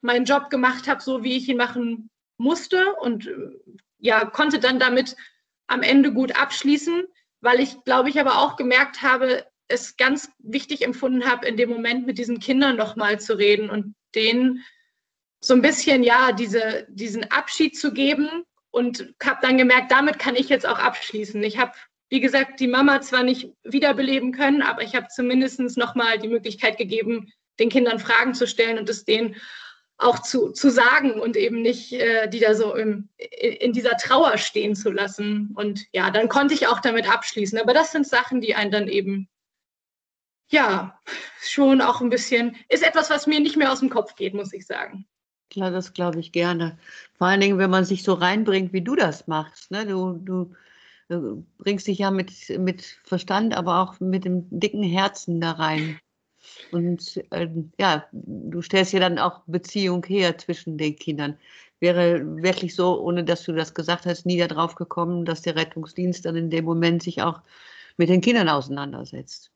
[0.00, 2.08] meinen Job gemacht habe, so wie ich ihn machen
[2.38, 3.28] musste und
[3.98, 5.16] ja, konnte dann damit
[5.66, 7.04] am Ende gut abschließen
[7.40, 11.68] weil ich, glaube ich, aber auch gemerkt habe, es ganz wichtig empfunden habe, in dem
[11.68, 14.64] Moment mit diesen Kindern nochmal zu reden und denen
[15.40, 20.36] so ein bisschen, ja, diese, diesen Abschied zu geben und habe dann gemerkt, damit kann
[20.36, 21.42] ich jetzt auch abschließen.
[21.42, 21.72] Ich habe,
[22.08, 26.78] wie gesagt, die Mama zwar nicht wiederbeleben können, aber ich habe zumindest nochmal die Möglichkeit
[26.78, 27.30] gegeben,
[27.60, 29.36] den Kindern Fragen zu stellen und es denen
[29.98, 34.38] auch zu, zu sagen und eben nicht äh, die da so im, in dieser Trauer
[34.38, 35.50] stehen zu lassen.
[35.56, 37.58] Und ja, dann konnte ich auch damit abschließen.
[37.58, 39.28] Aber das sind Sachen, die einen dann eben,
[40.48, 40.98] ja,
[41.42, 44.52] schon auch ein bisschen, ist etwas, was mir nicht mehr aus dem Kopf geht, muss
[44.52, 45.04] ich sagen.
[45.50, 46.78] Klar, das glaube ich gerne.
[47.14, 49.70] Vor allen Dingen, wenn man sich so reinbringt, wie du das machst.
[49.72, 49.84] Ne?
[49.84, 50.54] Du, du,
[51.08, 55.98] du bringst dich ja mit, mit Verstand, aber auch mit dem dicken Herzen da rein.
[56.72, 57.48] Und äh,
[57.78, 61.38] ja, du stellst ja dann auch Beziehung her zwischen den Kindern.
[61.80, 66.24] Wäre wirklich so, ohne dass du das gesagt hast, nie darauf gekommen, dass der Rettungsdienst
[66.24, 67.40] dann in dem Moment sich auch
[67.96, 69.50] mit den Kindern auseinandersetzt.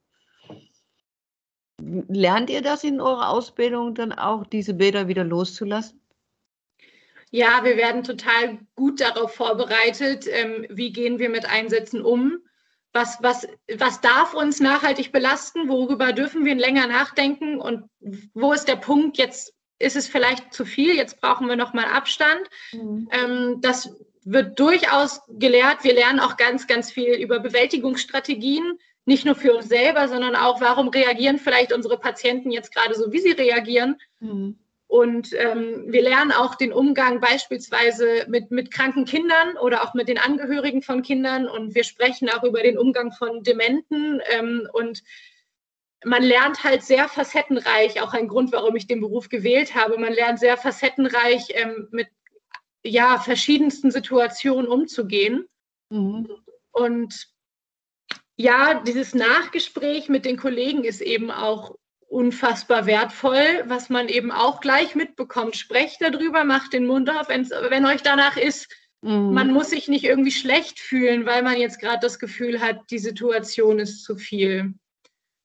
[1.78, 6.00] Lernt ihr das in eurer Ausbildung dann auch, diese Bilder wieder loszulassen?
[7.30, 12.38] Ja, wir werden total gut darauf vorbereitet, ähm, wie gehen wir mit Einsätzen um.
[12.92, 15.68] Was, was, was darf uns nachhaltig belasten?
[15.68, 17.58] Worüber dürfen wir länger nachdenken?
[17.58, 17.84] Und
[18.34, 19.16] wo ist der Punkt?
[19.16, 22.42] Jetzt ist es vielleicht zu viel, jetzt brauchen wir nochmal Abstand.
[22.72, 23.08] Mhm.
[23.10, 25.82] Ähm, das wird durchaus gelehrt.
[25.82, 30.60] Wir lernen auch ganz, ganz viel über Bewältigungsstrategien nicht nur für uns selber, sondern auch,
[30.60, 33.96] warum reagieren vielleicht unsere Patienten jetzt gerade so, wie sie reagieren.
[34.20, 34.58] Mhm.
[34.92, 40.06] Und ähm, wir lernen auch den Umgang beispielsweise mit, mit kranken Kindern oder auch mit
[40.06, 41.48] den Angehörigen von Kindern.
[41.48, 44.20] Und wir sprechen auch über den Umgang von Dementen.
[44.30, 45.02] Ähm, und
[46.04, 49.96] man lernt halt sehr facettenreich, auch ein Grund, warum ich den Beruf gewählt habe.
[49.96, 52.08] Man lernt sehr facettenreich ähm, mit
[52.84, 55.48] ja, verschiedensten Situationen umzugehen.
[55.88, 56.28] Mhm.
[56.70, 57.28] Und
[58.36, 61.76] ja, dieses Nachgespräch mit den Kollegen ist eben auch
[62.12, 65.56] unfassbar wertvoll, was man eben auch gleich mitbekommt.
[65.56, 68.68] Sprecht darüber, macht den Mund auf, wenn euch danach ist.
[69.00, 69.32] Mhm.
[69.32, 72.98] Man muss sich nicht irgendwie schlecht fühlen, weil man jetzt gerade das Gefühl hat, die
[72.98, 74.74] Situation ist zu viel.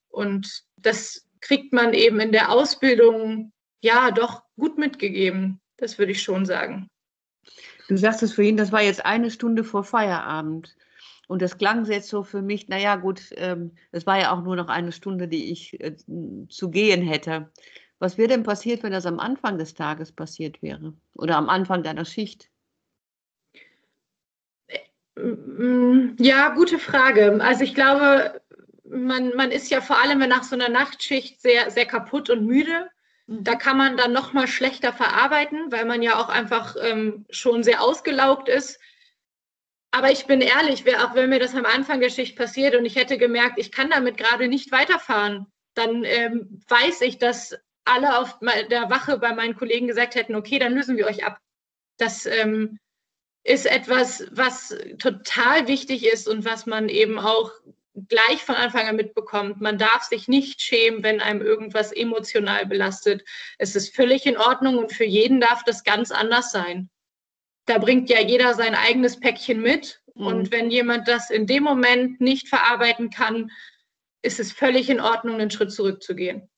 [0.10, 5.62] Und das kriegt man eben in der Ausbildung ja doch gut mitgegeben.
[5.78, 6.90] Das würde ich schon sagen.
[7.88, 10.76] Du sagst es vorhin, das war jetzt eine Stunde vor Feierabend.
[11.28, 14.56] Und das klang jetzt so für mich, naja gut, ähm, es war ja auch nur
[14.56, 15.96] noch eine Stunde, die ich äh,
[16.50, 17.52] zu gehen hätte.
[18.00, 20.94] Was wäre denn passiert, wenn das am Anfang des Tages passiert wäre?
[21.16, 22.50] Oder am Anfang deiner Schicht?
[26.20, 27.40] Ja, gute Frage.
[27.42, 28.40] Also ich glaube,
[28.86, 32.90] man, man ist ja vor allem nach so einer Nachtschicht sehr, sehr kaputt und müde.
[33.26, 33.44] Mhm.
[33.44, 37.64] Da kann man dann noch mal schlechter verarbeiten, weil man ja auch einfach ähm, schon
[37.64, 38.80] sehr ausgelaugt ist.
[39.98, 42.96] Aber ich bin ehrlich, auch wenn mir das am Anfang der Schicht passiert und ich
[42.96, 48.38] hätte gemerkt, ich kann damit gerade nicht weiterfahren, dann ähm, weiß ich, dass alle auf
[48.70, 51.40] der Wache bei meinen Kollegen gesagt hätten, okay, dann lösen wir euch ab.
[51.98, 52.78] Das ähm,
[53.44, 57.52] ist etwas, was total wichtig ist und was man eben auch
[58.08, 59.62] gleich von Anfang an mitbekommt.
[59.62, 63.24] Man darf sich nicht schämen, wenn einem irgendwas emotional belastet.
[63.58, 66.92] Es ist völlig in Ordnung und für jeden darf das ganz anders sein
[67.68, 70.02] da bringt ja jeder sein eigenes Päckchen mit.
[70.16, 70.26] Mhm.
[70.26, 73.52] Und wenn jemand das in dem Moment nicht verarbeiten kann,
[74.24, 76.50] ist es völlig in Ordnung, einen Schritt zurückzugehen.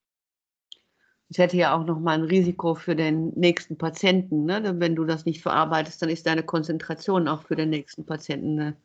[1.30, 4.46] Es hätte ja auch noch mal ein Risiko für den nächsten Patienten.
[4.46, 4.76] Ne?
[4.78, 8.78] Wenn du das nicht verarbeitest, dann ist deine Konzentration auch für den nächsten Patienten eine,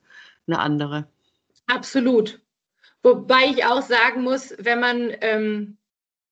[0.47, 1.09] eine andere.
[1.66, 2.41] Absolut.
[3.03, 5.79] Wobei ich auch sagen muss, wenn man, ähm,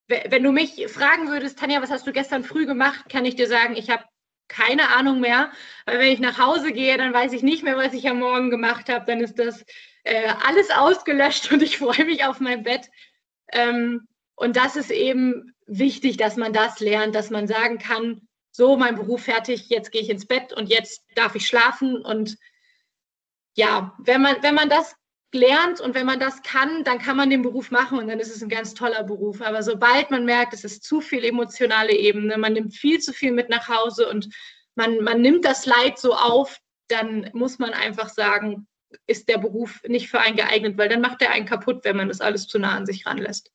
[0.07, 3.49] wenn du mich fragen würdest, Tanja, was hast du gestern früh gemacht, kann ich dir
[3.49, 4.05] sagen, ich habe
[4.49, 5.51] keine Ahnung mehr.
[5.87, 8.51] Weil wenn ich nach Hause gehe, dann weiß ich nicht mehr, was ich am Morgen
[8.51, 9.05] gemacht habe.
[9.07, 9.65] Dann ist das
[10.05, 12.91] äh, alles ausgelöscht und ich freue mich auf mein Bett.
[13.53, 18.77] Ähm, und das ist eben wichtig, dass man das lernt, dass man sagen kann, so,
[18.77, 21.97] mein Beruf fertig, jetzt gehe ich ins Bett und jetzt darf ich schlafen.
[21.97, 22.37] Und
[23.55, 24.95] ja, wenn man, wenn man das
[25.35, 28.35] lernt und wenn man das kann, dann kann man den Beruf machen und dann ist
[28.35, 29.41] es ein ganz toller Beruf.
[29.41, 33.33] Aber sobald man merkt, es ist zu viel emotionale Ebene, man nimmt viel zu viel
[33.33, 34.29] mit nach Hause und
[34.75, 36.59] man, man nimmt das Leid so auf,
[36.89, 38.67] dann muss man einfach sagen,
[39.07, 42.09] ist der Beruf nicht für einen geeignet, weil dann macht er einen kaputt, wenn man
[42.09, 43.51] das alles zu nah an sich ranlässt.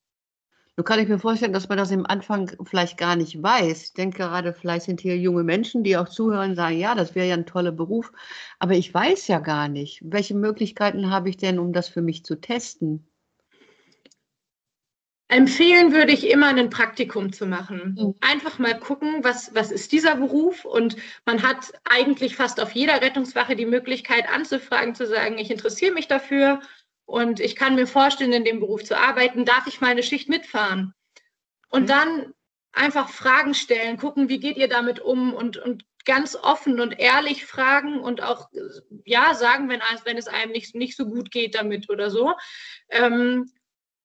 [0.78, 3.84] Nun kann ich mir vorstellen, dass man das im Anfang vielleicht gar nicht weiß.
[3.84, 7.16] Ich denke gerade, vielleicht sind hier junge Menschen, die auch zuhören und sagen, ja, das
[7.16, 8.12] wäre ja ein toller Beruf.
[8.60, 12.24] Aber ich weiß ja gar nicht, welche Möglichkeiten habe ich denn, um das für mich
[12.24, 13.08] zu testen?
[15.30, 17.98] Empfehlen würde ich immer ein Praktikum zu machen.
[18.00, 18.16] Mhm.
[18.22, 20.64] Einfach mal gucken, was, was ist dieser Beruf?
[20.64, 25.96] Und man hat eigentlich fast auf jeder Rettungswache die Möglichkeit anzufragen, zu sagen, ich interessiere
[25.96, 26.62] mich dafür
[27.08, 30.28] und ich kann mir vorstellen, in dem Beruf zu arbeiten, darf ich mal eine Schicht
[30.28, 30.94] mitfahren?
[31.70, 31.88] Und mhm.
[31.88, 32.34] dann
[32.74, 37.46] einfach Fragen stellen, gucken, wie geht ihr damit um und, und ganz offen und ehrlich
[37.46, 38.50] fragen und auch
[39.06, 42.34] ja sagen, wenn, wenn es einem nicht, nicht so gut geht damit oder so.
[42.90, 43.52] Ähm,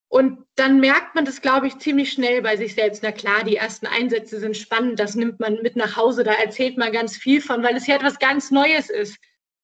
[0.07, 3.03] und dann merkt man das, glaube ich, ziemlich schnell bei sich selbst.
[3.03, 6.77] Na klar, die ersten Einsätze sind spannend, das nimmt man mit nach Hause, da erzählt
[6.77, 9.17] man ganz viel von, weil es ja etwas ganz Neues ist.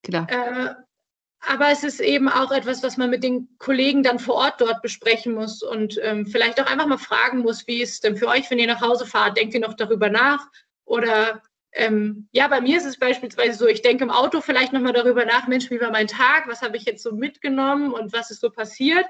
[0.03, 0.27] Klar.
[0.29, 0.88] Äh,
[1.41, 4.81] aber es ist eben auch etwas, was man mit den Kollegen dann vor Ort dort
[4.81, 8.27] besprechen muss und ähm, vielleicht auch einfach mal fragen muss, wie ist es denn für
[8.27, 9.37] euch, wenn ihr nach Hause fahrt?
[9.37, 10.47] Denkt ihr noch darüber nach?
[10.83, 14.91] Oder ähm, ja, bei mir ist es beispielsweise so, ich denke im Auto vielleicht nochmal
[14.91, 18.31] darüber nach, Mensch, wie war mein Tag, was habe ich jetzt so mitgenommen und was
[18.31, 19.05] ist so passiert.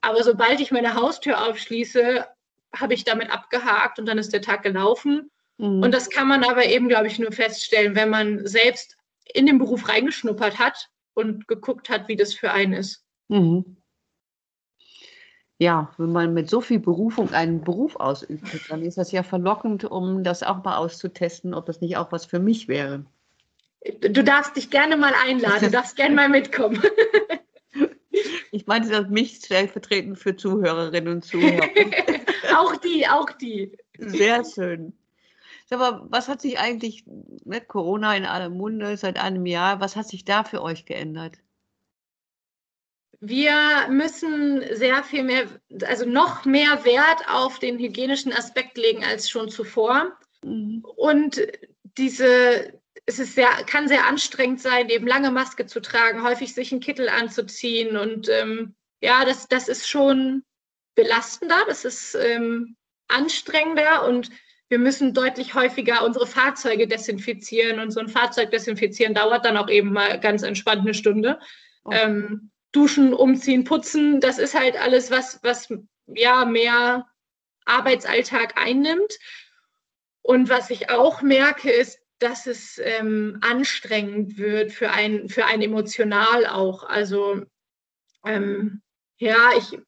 [0.00, 2.26] Aber sobald ich meine Haustür aufschließe,
[2.74, 5.30] habe ich damit abgehakt und dann ist der Tag gelaufen.
[5.58, 5.82] Mhm.
[5.82, 8.96] Und das kann man aber eben, glaube ich, nur feststellen, wenn man selbst
[9.32, 13.04] in den Beruf reingeschnuppert hat und geguckt hat, wie das für einen ist.
[13.28, 13.76] Mhm.
[15.58, 19.84] Ja, wenn man mit so viel Berufung einen Beruf ausübt, dann ist das ja verlockend,
[19.84, 23.06] um das auch mal auszutesten, ob das nicht auch was für mich wäre.
[24.00, 26.82] Du darfst dich gerne mal einladen, du darfst gerne mal mitkommen.
[28.52, 31.68] Ich meine das mich stellvertretend für Zuhörerinnen und Zuhörer.
[32.56, 33.76] auch die, auch die.
[33.98, 34.92] Sehr schön.
[35.70, 37.04] Aber was hat sich eigentlich
[37.44, 41.38] mit Corona in aller Munde seit einem Jahr, was hat sich da für euch geändert?
[43.20, 45.46] Wir müssen sehr viel mehr,
[45.86, 50.12] also noch mehr Wert auf den hygienischen Aspekt legen als schon zuvor.
[50.42, 50.84] Mhm.
[50.96, 51.40] Und
[51.96, 56.70] diese, es ist sehr, kann sehr anstrengend sein, eben lange Maske zu tragen, häufig sich
[56.72, 57.96] einen Kittel anzuziehen.
[57.96, 60.44] Und ähm, ja, das, das ist schon
[60.94, 62.76] belastender, das ist ähm,
[63.08, 64.30] anstrengender und
[64.68, 67.80] wir müssen deutlich häufiger unsere Fahrzeuge desinfizieren.
[67.80, 71.38] Und so ein Fahrzeug desinfizieren dauert dann auch eben mal ganz entspannt eine Stunde.
[71.84, 71.98] Okay.
[72.02, 75.72] Ähm, Duschen, Umziehen, Putzen, das ist halt alles, was, was
[76.06, 77.06] ja mehr
[77.66, 79.18] Arbeitsalltag einnimmt.
[80.22, 85.60] Und was ich auch merke, ist, dass es ähm, anstrengend wird für ein, für ein
[85.60, 86.84] emotional auch.
[86.84, 87.42] Also
[88.24, 88.82] ähm,
[89.18, 89.78] ja, ich,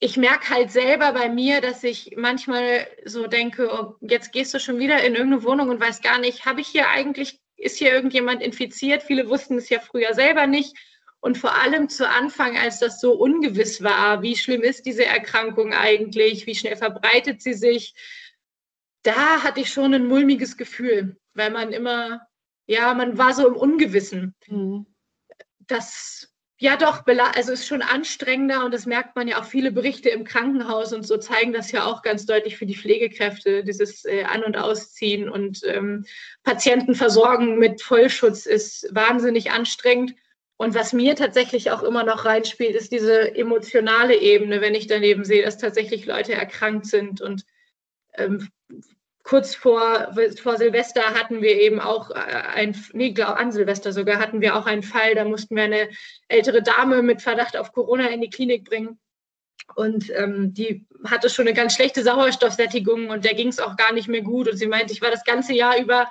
[0.00, 4.60] ich merke halt selber bei mir, dass ich manchmal so denke, oh, jetzt gehst du
[4.60, 7.92] schon wieder in irgendeine Wohnung und weißt gar nicht, habe ich hier eigentlich, ist hier
[7.92, 9.02] irgendjemand infiziert?
[9.02, 10.76] Viele wussten es ja früher selber nicht.
[11.20, 15.74] Und vor allem zu Anfang, als das so ungewiss war, wie schlimm ist diese Erkrankung
[15.74, 17.94] eigentlich, wie schnell verbreitet sie sich,
[19.02, 22.20] da hatte ich schon ein mulmiges Gefühl, weil man immer,
[22.66, 24.36] ja, man war so im Ungewissen.
[24.46, 24.86] Mhm.
[25.66, 30.08] Das, ja doch, also ist schon anstrengender und das merkt man ja auch viele Berichte
[30.08, 34.24] im Krankenhaus und so zeigen das ja auch ganz deutlich für die Pflegekräfte, dieses äh,
[34.24, 36.04] An- und Ausziehen und ähm,
[36.42, 36.94] Patienten
[37.58, 40.14] mit Vollschutz ist wahnsinnig anstrengend.
[40.56, 45.24] Und was mir tatsächlich auch immer noch reinspielt, ist diese emotionale Ebene, wenn ich daneben
[45.24, 47.20] sehe, dass tatsächlich Leute erkrankt sind.
[47.20, 47.44] Und
[48.14, 48.48] ähm,
[49.28, 50.10] kurz vor,
[50.40, 54.56] vor Silvester hatten wir eben auch äh, ein, nee, glaub, an Silvester sogar hatten wir
[54.56, 55.90] auch einen Fall, da mussten wir eine
[56.28, 58.98] ältere Dame mit Verdacht auf Corona in die Klinik bringen.
[59.74, 63.92] Und ähm, die hatte schon eine ganz schlechte Sauerstoffsättigung und der ging es auch gar
[63.92, 64.48] nicht mehr gut.
[64.48, 66.08] Und sie meinte, ich war das ganze Jahr über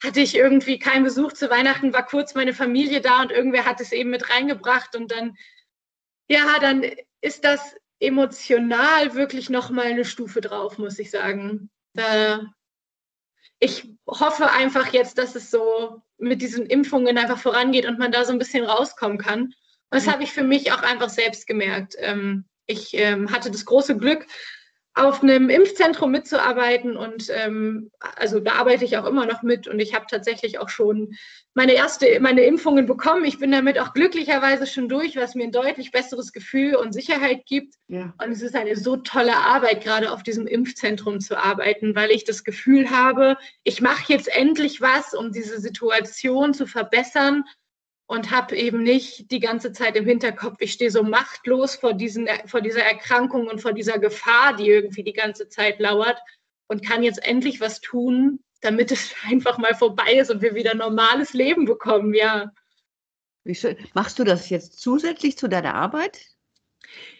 [0.00, 3.80] hatte ich irgendwie keinen Besuch zu Weihnachten, war kurz meine Familie da und irgendwer hat
[3.80, 5.36] es eben mit reingebracht und dann,
[6.28, 6.84] ja, dann
[7.20, 11.70] ist das emotional wirklich nochmal eine Stufe drauf, muss ich sagen.
[11.94, 12.46] Da,
[13.58, 18.24] ich hoffe einfach jetzt, dass es so mit diesen Impfungen einfach vorangeht und man da
[18.24, 19.42] so ein bisschen rauskommen kann.
[19.42, 19.54] Und
[19.90, 20.12] das mhm.
[20.12, 21.94] habe ich für mich auch einfach selbst gemerkt.
[21.98, 24.26] Ähm, ich ähm, hatte das große Glück,
[24.94, 29.80] auf einem Impfzentrum mitzuarbeiten und ähm, also da arbeite ich auch immer noch mit und
[29.80, 31.14] ich habe tatsächlich auch schon
[31.54, 33.24] meine erste meine Impfungen bekommen.
[33.24, 37.46] Ich bin damit auch glücklicherweise schon durch, was mir ein deutlich besseres Gefühl und Sicherheit
[37.46, 37.74] gibt.
[37.88, 38.12] Ja.
[38.22, 42.24] Und es ist eine so tolle Arbeit, gerade auf diesem Impfzentrum zu arbeiten, weil ich
[42.24, 47.44] das Gefühl habe, ich mache jetzt endlich was, um diese Situation zu verbessern
[48.12, 52.28] und habe eben nicht die ganze Zeit im Hinterkopf, ich stehe so machtlos vor, diesen,
[52.44, 56.20] vor dieser Erkrankung und vor dieser Gefahr, die irgendwie die ganze Zeit lauert
[56.66, 60.74] und kann jetzt endlich was tun, damit es einfach mal vorbei ist und wir wieder
[60.74, 62.52] normales Leben bekommen, ja.
[63.44, 63.78] Wie schön.
[63.94, 66.20] Machst du das jetzt zusätzlich zu deiner Arbeit?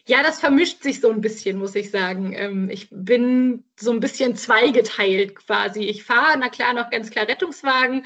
[0.06, 2.34] Ja, das vermischt sich so ein bisschen, muss ich sagen.
[2.34, 5.84] Ähm, ich bin so ein bisschen zweigeteilt quasi.
[5.84, 8.04] Ich fahre, na klar, noch ganz klar Rettungswagen,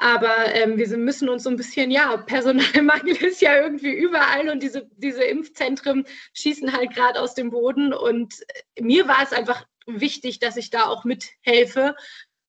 [0.00, 4.62] aber ähm, wir müssen uns so ein bisschen, ja, Personalmangel ist ja irgendwie überall und
[4.62, 7.92] diese, diese Impfzentren schießen halt gerade aus dem Boden.
[7.92, 8.34] Und
[8.80, 11.94] mir war es einfach wichtig, dass ich da auch mithelfe,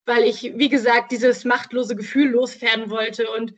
[0.06, 3.30] weil ich, wie gesagt, dieses machtlose Gefühl loswerden wollte.
[3.30, 3.52] Und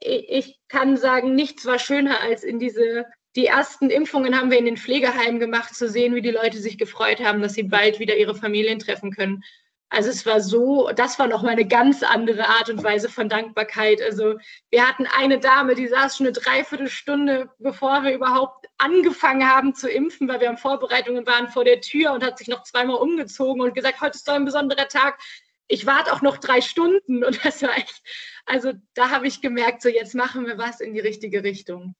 [0.00, 4.66] ich kann sagen, nichts war schöner als in diese, die ersten Impfungen haben wir in
[4.66, 8.18] den Pflegeheimen gemacht, zu sehen, wie die Leute sich gefreut haben, dass sie bald wieder
[8.18, 9.42] ihre Familien treffen können.
[9.94, 13.28] Also es war so, das war noch mal eine ganz andere Art und Weise von
[13.28, 14.00] Dankbarkeit.
[14.00, 14.38] Also
[14.70, 19.90] wir hatten eine Dame, die saß schon eine Dreiviertelstunde, bevor wir überhaupt angefangen haben zu
[19.90, 23.60] impfen, weil wir am Vorbereitungen waren vor der Tür und hat sich noch zweimal umgezogen
[23.60, 25.20] und gesagt, heute ist so ein besonderer Tag.
[25.68, 28.02] Ich warte auch noch drei Stunden und das war echt,
[28.46, 31.94] also da habe ich gemerkt, so jetzt machen wir was in die richtige Richtung.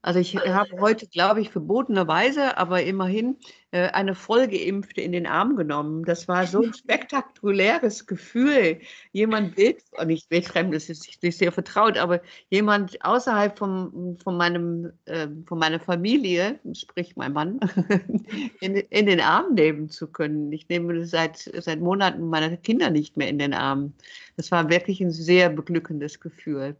[0.00, 3.36] Also ich habe heute, glaube ich, verbotenerweise, aber immerhin
[3.72, 6.04] äh, eine Vollgeimpfte in den Arm genommen.
[6.04, 8.78] Das war so ein spektakuläres Gefühl.
[9.10, 14.92] Jemand wild, nicht wildfremd, das ist nicht sehr vertraut, aber jemand außerhalb vom, von, meinem,
[15.06, 17.58] äh, von meiner Familie, sprich mein Mann,
[18.60, 20.52] in, in den Arm nehmen zu können.
[20.52, 23.94] Ich nehme seit, seit Monaten meine Kinder nicht mehr in den Arm.
[24.36, 26.76] Das war wirklich ein sehr beglückendes Gefühl.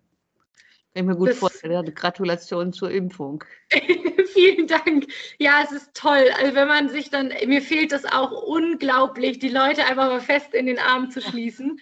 [0.95, 1.95] Kann ich mir gut das, vorstellen.
[1.95, 3.45] Gratulation zur Impfung.
[4.33, 5.07] Vielen Dank.
[5.39, 6.31] Ja, es ist toll.
[6.39, 10.55] Also wenn man sich dann, mir fehlt das auch unglaublich, die Leute einfach mal fest
[10.55, 11.81] in den Arm zu schließen.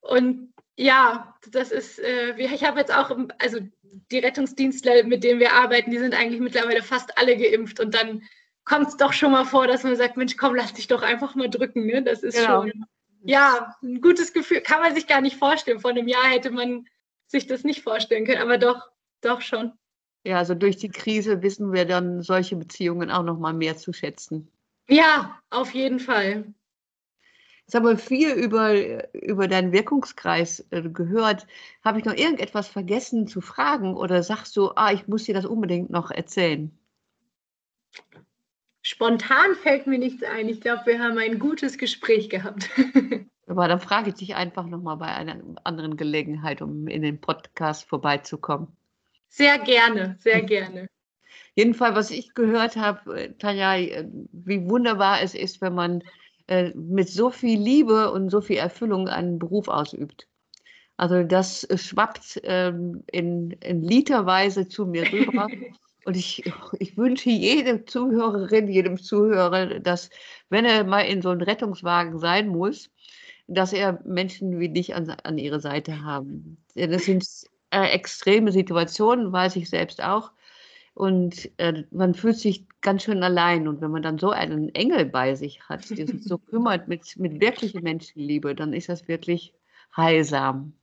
[0.00, 3.60] Und ja, das ist, äh, ich habe jetzt auch, also
[4.10, 7.80] die Rettungsdienstler, mit denen wir arbeiten, die sind eigentlich mittlerweile fast alle geimpft.
[7.80, 8.22] Und dann
[8.64, 11.34] kommt es doch schon mal vor, dass man sagt, Mensch, komm, lass dich doch einfach
[11.34, 11.86] mal drücken.
[11.86, 12.02] Ne?
[12.02, 12.62] Das ist genau.
[12.62, 12.84] schon,
[13.24, 14.60] ja, ein gutes Gefühl.
[14.60, 15.80] Kann man sich gar nicht vorstellen.
[15.80, 16.86] Vor einem Jahr hätte man
[17.26, 19.72] sich das nicht vorstellen können, aber doch, doch schon.
[20.24, 23.92] Ja, also durch die Krise wissen wir dann solche Beziehungen auch noch mal mehr zu
[23.92, 24.50] schätzen.
[24.88, 26.54] Ja, auf jeden Fall.
[27.66, 28.74] Jetzt haben wir viel über,
[29.14, 31.46] über deinen Wirkungskreis äh, gehört.
[31.82, 35.46] Habe ich noch irgendetwas vergessen zu fragen oder sagst du, ah, ich muss dir das
[35.46, 36.70] unbedingt noch erzählen?
[38.82, 40.48] Spontan fällt mir nichts ein.
[40.50, 42.68] Ich glaube, wir haben ein gutes Gespräch gehabt.
[43.46, 47.88] Aber dann frage ich dich einfach nochmal bei einer anderen Gelegenheit, um in den Podcast
[47.88, 48.68] vorbeizukommen.
[49.28, 50.88] Sehr gerne, sehr gerne.
[51.54, 56.02] Jedenfalls, was ich gehört habe, äh, Tanja, äh, wie wunderbar es ist, wenn man
[56.46, 60.26] äh, mit so viel Liebe und so viel Erfüllung einen Beruf ausübt.
[60.96, 65.48] Also das schwappt ähm, in, in literweise zu mir rüber.
[66.06, 66.44] Und ich,
[66.78, 70.10] ich wünsche jedem Zuhörerin, jedem Zuhörer, dass,
[70.50, 72.90] wenn er mal in so einem Rettungswagen sein muss,
[73.46, 76.58] dass er Menschen wie dich an, an ihrer Seite haben.
[76.74, 77.26] Das sind
[77.70, 80.32] äh, extreme Situationen, weiß ich selbst auch.
[80.94, 83.66] Und äh, man fühlt sich ganz schön allein.
[83.66, 87.16] Und wenn man dann so einen Engel bei sich hat, der sich so kümmert mit,
[87.18, 89.52] mit wirklicher Menschenliebe, dann ist das wirklich
[89.96, 90.74] heilsam.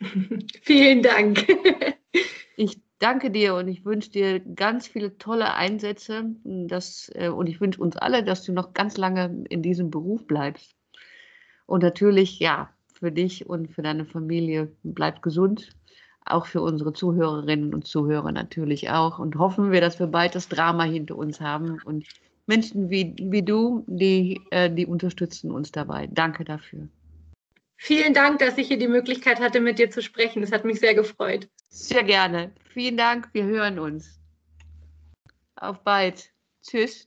[0.62, 1.46] Vielen Dank.
[2.56, 6.34] ich danke dir und ich wünsche dir ganz viele tolle Einsätze.
[6.44, 10.26] Dass, äh, und ich wünsche uns alle, dass du noch ganz lange in diesem Beruf
[10.26, 10.77] bleibst.
[11.68, 15.68] Und natürlich, ja, für dich und für deine Familie bleib gesund.
[16.24, 19.18] Auch für unsere Zuhörerinnen und Zuhörer natürlich auch.
[19.18, 21.78] Und hoffen wir, dass wir bald das Drama hinter uns haben.
[21.84, 22.06] Und
[22.46, 26.08] Menschen wie, wie du, die, äh, die unterstützen uns dabei.
[26.10, 26.88] Danke dafür.
[27.76, 30.42] Vielen Dank, dass ich hier die Möglichkeit hatte, mit dir zu sprechen.
[30.42, 31.48] Es hat mich sehr gefreut.
[31.68, 32.50] Sehr gerne.
[32.72, 33.28] Vielen Dank.
[33.34, 34.18] Wir hören uns.
[35.54, 36.30] Auf bald.
[36.62, 37.06] Tschüss.